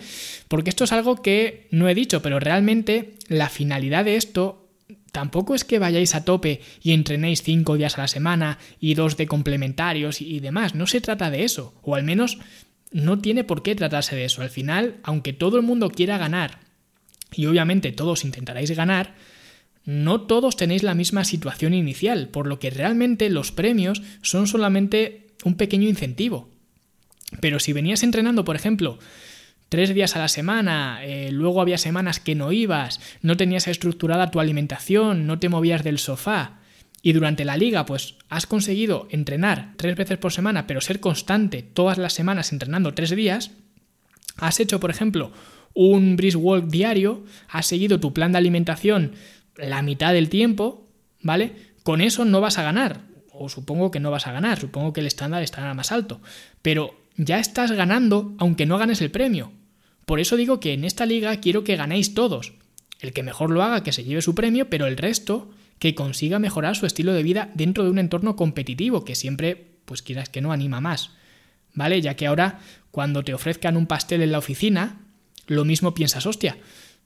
Porque 0.47 0.69
esto 0.69 0.85
es 0.85 0.93
algo 0.93 1.21
que 1.21 1.67
no 1.69 1.89
he 1.89 1.95
dicho, 1.95 2.21
pero 2.21 2.39
realmente 2.39 3.15
la 3.27 3.49
finalidad 3.49 4.05
de 4.05 4.15
esto 4.15 4.69
tampoco 5.11 5.55
es 5.55 5.65
que 5.65 5.79
vayáis 5.79 6.15
a 6.15 6.25
tope 6.25 6.61
y 6.81 6.93
entrenéis 6.93 7.41
cinco 7.41 7.75
días 7.75 7.97
a 7.97 8.01
la 8.01 8.07
semana 8.07 8.57
y 8.79 8.95
dos 8.95 9.17
de 9.17 9.27
complementarios 9.27 10.21
y 10.21 10.39
demás. 10.39 10.75
No 10.75 10.87
se 10.87 11.01
trata 11.01 11.29
de 11.29 11.43
eso. 11.43 11.73
O 11.83 11.95
al 11.95 12.03
menos 12.03 12.37
no 12.91 13.19
tiene 13.19 13.43
por 13.43 13.63
qué 13.63 13.75
tratarse 13.75 14.15
de 14.15 14.25
eso. 14.25 14.41
Al 14.41 14.49
final, 14.49 14.97
aunque 15.03 15.33
todo 15.33 15.57
el 15.57 15.63
mundo 15.63 15.89
quiera 15.89 16.17
ganar, 16.17 16.59
y 17.35 17.45
obviamente 17.45 17.91
todos 17.91 18.25
intentaréis 18.25 18.71
ganar, 18.71 19.15
no 19.85 20.21
todos 20.21 20.57
tenéis 20.57 20.83
la 20.83 20.95
misma 20.95 21.23
situación 21.23 21.73
inicial, 21.73 22.29
por 22.29 22.47
lo 22.47 22.59
que 22.59 22.71
realmente 22.71 23.29
los 23.29 23.51
premios 23.51 24.01
son 24.21 24.47
solamente 24.47 25.27
un 25.43 25.55
pequeño 25.55 25.87
incentivo. 25.87 26.49
Pero 27.39 27.59
si 27.59 27.73
venías 27.73 28.03
entrenando, 28.03 28.45
por 28.45 28.55
ejemplo, 28.55 28.97
tres 29.69 29.93
días 29.93 30.15
a 30.15 30.19
la 30.19 30.27
semana, 30.27 30.99
eh, 31.03 31.31
luego 31.31 31.61
había 31.61 31.77
semanas 31.77 32.19
que 32.19 32.35
no 32.35 32.51
ibas, 32.51 32.99
no 33.21 33.37
tenías 33.37 33.67
estructurada 33.67 34.31
tu 34.31 34.39
alimentación, 34.39 35.27
no 35.27 35.39
te 35.39 35.49
movías 35.49 35.83
del 35.83 35.99
sofá, 35.99 36.59
y 37.05 37.13
durante 37.13 37.45
la 37.45 37.55
liga 37.55 37.85
pues 37.85 38.15
has 38.29 38.47
conseguido 38.47 39.07
entrenar 39.11 39.73
tres 39.77 39.95
veces 39.95 40.17
por 40.17 40.33
semana, 40.33 40.65
pero 40.65 40.81
ser 40.81 40.99
constante 40.99 41.61
todas 41.61 41.99
las 41.99 42.13
semanas 42.13 42.51
entrenando 42.51 42.95
tres 42.95 43.11
días, 43.15 43.51
has 44.37 44.59
hecho, 44.59 44.79
por 44.79 44.89
ejemplo, 44.89 45.31
un 45.75 46.15
brisk 46.15 46.39
walk 46.41 46.65
diario, 46.65 47.23
has 47.47 47.67
seguido 47.67 47.99
tu 47.99 48.13
plan 48.13 48.31
de 48.31 48.39
alimentación 48.39 49.11
la 49.57 49.81
mitad 49.81 50.13
del 50.13 50.29
tiempo, 50.29 50.87
¿vale? 51.21 51.53
Con 51.83 52.01
eso 52.01 52.25
no 52.25 52.41
vas 52.41 52.57
a 52.57 52.63
ganar, 52.63 53.01
o 53.31 53.49
supongo 53.49 53.91
que 53.91 53.99
no 53.99 54.11
vas 54.11 54.27
a 54.27 54.31
ganar, 54.31 54.59
supongo 54.59 54.93
que 54.93 55.01
el 55.01 55.07
estándar 55.07 55.43
estará 55.43 55.73
más 55.73 55.91
alto, 55.91 56.21
pero 56.61 56.95
ya 57.17 57.39
estás 57.39 57.71
ganando 57.71 58.33
aunque 58.37 58.65
no 58.65 58.77
ganes 58.77 59.01
el 59.01 59.11
premio. 59.11 59.51
Por 60.05 60.19
eso 60.19 60.35
digo 60.35 60.59
que 60.59 60.73
en 60.73 60.83
esta 60.83 61.05
liga 61.05 61.39
quiero 61.39 61.63
que 61.63 61.75
ganéis 61.75 62.13
todos. 62.13 62.53
El 62.99 63.11
que 63.11 63.23
mejor 63.23 63.49
lo 63.49 63.63
haga, 63.63 63.83
que 63.83 63.91
se 63.91 64.03
lleve 64.03 64.21
su 64.21 64.35
premio, 64.35 64.69
pero 64.69 64.85
el 64.85 64.97
resto, 64.97 65.49
que 65.79 65.95
consiga 65.95 66.39
mejorar 66.39 66.75
su 66.75 66.85
estilo 66.85 67.13
de 67.13 67.23
vida 67.23 67.51
dentro 67.55 67.83
de 67.83 67.89
un 67.89 67.99
entorno 67.99 68.35
competitivo, 68.35 69.03
que 69.03 69.15
siempre, 69.15 69.79
pues 69.85 70.01
quieras 70.01 70.29
que 70.29 70.41
no, 70.41 70.51
anima 70.51 70.79
más. 70.79 71.11
¿Vale? 71.73 72.01
Ya 72.01 72.15
que 72.15 72.27
ahora, 72.27 72.59
cuando 72.91 73.23
te 73.23 73.33
ofrezcan 73.33 73.75
un 73.75 73.87
pastel 73.87 74.21
en 74.21 74.31
la 74.31 74.37
oficina, 74.37 75.04
lo 75.47 75.65
mismo 75.65 75.93
piensas, 75.93 76.25
hostia, 76.25 76.57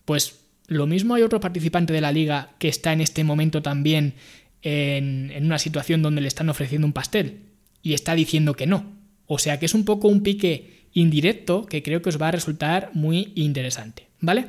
pues 0.05 0.39
lo 0.67 0.85
mismo 0.85 1.15
hay 1.15 1.23
otro 1.23 1.39
participante 1.39 1.93
de 1.93 2.01
la 2.01 2.11
liga 2.11 2.51
que 2.59 2.67
está 2.67 2.93
en 2.93 3.01
este 3.01 3.23
momento 3.23 3.61
también 3.61 4.13
en, 4.61 5.31
en 5.31 5.45
una 5.45 5.59
situación 5.59 6.01
donde 6.01 6.21
le 6.21 6.27
están 6.27 6.49
ofreciendo 6.49 6.85
un 6.85 6.93
pastel 6.93 7.39
y 7.81 7.93
está 7.93 8.15
diciendo 8.15 8.53
que 8.53 8.67
no. 8.67 8.85
O 9.25 9.39
sea 9.39 9.59
que 9.59 9.65
es 9.65 9.73
un 9.73 9.85
poco 9.85 10.07
un 10.07 10.21
pique 10.21 10.79
indirecto 10.93 11.65
que 11.65 11.83
creo 11.83 12.01
que 12.01 12.09
os 12.09 12.21
va 12.21 12.29
a 12.29 12.31
resultar 12.31 12.91
muy 12.93 13.31
interesante. 13.35 14.09
¿Vale? 14.21 14.47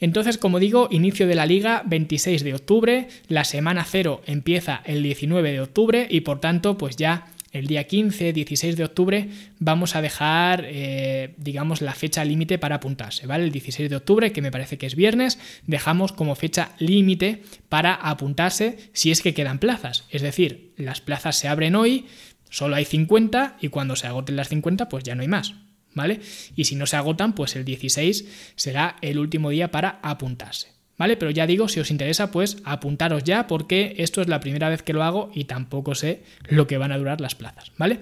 Entonces, 0.00 0.38
como 0.38 0.58
digo, 0.58 0.88
inicio 0.90 1.26
de 1.26 1.34
la 1.34 1.44
liga 1.44 1.82
26 1.84 2.42
de 2.42 2.54
octubre, 2.54 3.08
la 3.28 3.44
semana 3.44 3.84
cero 3.84 4.22
empieza 4.24 4.80
el 4.86 5.02
19 5.02 5.52
de 5.52 5.60
octubre 5.60 6.06
y 6.08 6.22
por 6.22 6.40
tanto, 6.40 6.78
pues 6.78 6.96
ya 6.96 7.26
el 7.52 7.66
día 7.66 7.84
15, 7.84 8.32
16 8.32 8.76
de 8.76 8.84
octubre 8.84 9.28
vamos 9.58 9.96
a 9.96 10.02
dejar, 10.02 10.64
eh, 10.66 11.34
digamos, 11.36 11.80
la 11.80 11.94
fecha 11.94 12.24
límite 12.24 12.58
para 12.58 12.76
apuntarse, 12.76 13.26
¿vale? 13.26 13.44
El 13.44 13.52
16 13.52 13.90
de 13.90 13.96
octubre, 13.96 14.32
que 14.32 14.42
me 14.42 14.50
parece 14.50 14.78
que 14.78 14.86
es 14.86 14.94
viernes, 14.94 15.38
dejamos 15.66 16.12
como 16.12 16.34
fecha 16.34 16.72
límite 16.78 17.42
para 17.68 17.94
apuntarse 17.94 18.78
si 18.92 19.10
es 19.10 19.22
que 19.22 19.34
quedan 19.34 19.58
plazas. 19.58 20.04
Es 20.10 20.22
decir, 20.22 20.72
las 20.76 21.00
plazas 21.00 21.36
se 21.36 21.48
abren 21.48 21.74
hoy, 21.74 22.06
Solo 22.50 22.74
hay 22.76 22.84
50 22.84 23.56
y 23.60 23.68
cuando 23.68 23.96
se 23.96 24.08
agoten 24.08 24.36
las 24.36 24.48
50 24.48 24.88
pues 24.88 25.04
ya 25.04 25.14
no 25.14 25.22
hay 25.22 25.28
más, 25.28 25.54
¿vale? 25.94 26.20
Y 26.56 26.64
si 26.64 26.74
no 26.74 26.84
se 26.86 26.96
agotan 26.96 27.32
pues 27.34 27.54
el 27.56 27.64
16 27.64 28.52
será 28.56 28.96
el 29.00 29.18
último 29.18 29.50
día 29.50 29.70
para 29.70 30.00
apuntarse, 30.02 30.72
¿vale? 31.00 31.16
Pero 31.16 31.30
ya 31.30 31.46
digo, 31.46 31.66
si 31.66 31.80
os 31.80 31.90
interesa 31.90 32.30
pues 32.30 32.58
apuntaros 32.62 33.24
ya 33.24 33.46
porque 33.46 33.94
esto 33.96 34.20
es 34.20 34.28
la 34.28 34.38
primera 34.38 34.68
vez 34.68 34.82
que 34.82 34.92
lo 34.92 35.02
hago 35.02 35.30
y 35.34 35.44
tampoco 35.44 35.94
sé 35.94 36.24
lo 36.46 36.66
que 36.66 36.76
van 36.76 36.92
a 36.92 36.98
durar 36.98 37.22
las 37.22 37.34
plazas, 37.34 37.72
¿vale? 37.78 38.00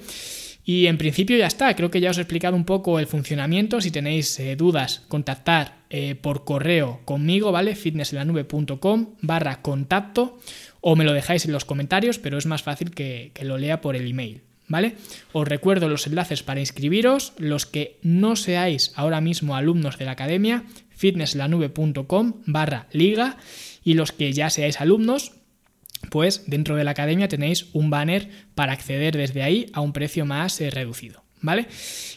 Y 0.64 0.88
en 0.88 0.98
principio 0.98 1.38
ya 1.38 1.46
está, 1.46 1.74
creo 1.76 1.92
que 1.92 2.00
ya 2.00 2.10
os 2.10 2.18
he 2.18 2.22
explicado 2.22 2.56
un 2.56 2.64
poco 2.64 2.98
el 2.98 3.06
funcionamiento, 3.06 3.80
si 3.80 3.92
tenéis 3.92 4.40
eh, 4.40 4.56
dudas, 4.56 5.04
contactar 5.06 5.76
eh, 5.90 6.16
por 6.16 6.44
correo 6.44 7.00
conmigo, 7.04 7.52
¿vale? 7.52 7.76
fitnesslanube.com 7.76 9.14
barra 9.22 9.62
contacto 9.62 10.40
o 10.80 10.96
me 10.96 11.04
lo 11.04 11.12
dejáis 11.12 11.44
en 11.44 11.52
los 11.52 11.64
comentarios, 11.64 12.18
pero 12.18 12.36
es 12.36 12.46
más 12.46 12.64
fácil 12.64 12.90
que, 12.90 13.30
lo 13.42 13.58
lea 13.58 13.80
por 13.80 13.94
el 13.94 14.10
email. 14.10 14.42
¿Vale? 14.66 14.96
Os 15.32 15.48
recuerdo 15.48 15.88
los 15.88 16.06
enlaces 16.06 16.42
para 16.42 16.60
inscribiros, 16.60 17.32
los 17.38 17.64
que 17.64 17.96
no 18.02 18.36
seáis 18.36 18.92
ahora 18.96 19.22
mismo 19.22 19.56
alumnos 19.56 19.96
de 19.96 20.04
la 20.04 20.10
academia, 20.10 20.64
fitnesslanube.com 20.98 22.42
barra 22.44 22.88
liga, 22.92 23.38
y 23.82 23.94
los 23.94 24.12
que 24.12 24.32
ya 24.32 24.50
seáis 24.50 24.80
alumnos, 24.80 25.32
pues 26.10 26.44
dentro 26.46 26.76
de 26.76 26.84
la 26.84 26.90
academia 26.90 27.28
tenéis 27.28 27.68
un 27.72 27.88
banner 27.88 28.28
para 28.54 28.72
acceder 28.72 29.16
desde 29.16 29.42
ahí 29.42 29.70
a 29.72 29.80
un 29.80 29.92
precio 29.92 30.26
más 30.26 30.60
eh, 30.60 30.70
reducido. 30.70 31.27
¿Vale? 31.40 31.66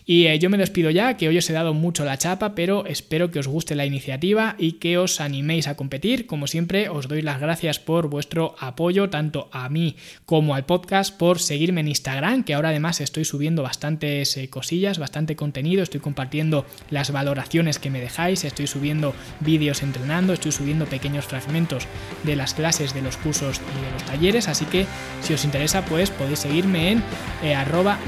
Y 0.06 0.26
eh, 0.26 0.40
yo 0.40 0.50
me 0.50 0.58
despido 0.58 0.90
ya, 0.90 1.16
que 1.16 1.28
hoy 1.28 1.38
os 1.38 1.50
he 1.50 1.54
dado 1.54 1.74
mucho 1.74 2.04
la 2.06 2.18
chapa, 2.18 2.56
pero 2.56 2.86
espero 2.86 3.32
que 3.32 3.40
os 3.40 3.48
guste 3.48 3.76
la 3.76 3.86
iniciativa 3.86 4.56
y 4.58 4.74
que 4.74 4.98
os 4.98 5.22
animéis 5.22 5.68
a 5.68 5.76
competir. 5.76 6.26
Como 6.26 6.48
siempre, 6.48 6.90
os 6.90 7.08
doy 7.08 7.22
las 7.22 7.40
gracias 7.40 7.80
por 7.80 8.10
vuestro 8.10 8.56
apoyo, 8.60 9.10
tanto 9.10 9.50
a 9.52 9.70
mí 9.70 9.96
como 10.26 10.56
al 10.56 10.66
podcast, 10.66 11.16
por 11.16 11.40
seguirme 11.40 11.82
en 11.82 11.88
Instagram, 11.90 12.44
que 12.44 12.54
ahora 12.54 12.70
además 12.70 13.02
estoy 13.02 13.26
subiendo 13.26 13.64
bastantes 13.64 14.38
eh, 14.38 14.50
cosillas, 14.50 14.98
bastante 14.98 15.36
contenido, 15.36 15.84
estoy 15.84 16.00
compartiendo 16.00 16.66
las 16.90 17.12
valoraciones 17.12 17.80
que 17.80 17.90
me 17.90 18.02
dejáis, 18.02 18.44
estoy 18.44 18.68
subiendo 18.68 19.14
vídeos 19.40 19.84
entrenando, 19.84 20.34
estoy 20.34 20.52
subiendo 20.52 20.86
pequeños 20.86 21.26
fragmentos 21.26 21.88
de 22.24 22.36
las 22.36 22.54
clases, 22.54 22.94
de 22.94 23.02
los 23.02 23.18
cursos 23.18 23.60
y 23.60 23.86
de 23.86 23.92
los 23.92 24.04
talleres, 24.06 24.48
así 24.48 24.66
que 24.66 24.86
si 25.22 25.34
os 25.34 25.46
interesa, 25.46 25.86
pues 25.86 26.10
podéis 26.10 26.40
seguirme 26.40 26.92
en 26.92 27.04
eh, 27.44 27.56
arroba 27.56 28.00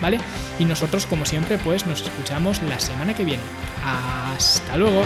¿vale? 0.00 0.18
Y 0.58 0.64
nosotros, 0.64 1.06
como 1.06 1.24
siempre, 1.24 1.58
pues 1.58 1.86
nos 1.86 2.02
escuchamos 2.02 2.62
la 2.62 2.78
semana 2.78 3.14
que 3.14 3.24
viene. 3.24 3.42
Hasta 3.84 4.76
luego. 4.76 5.04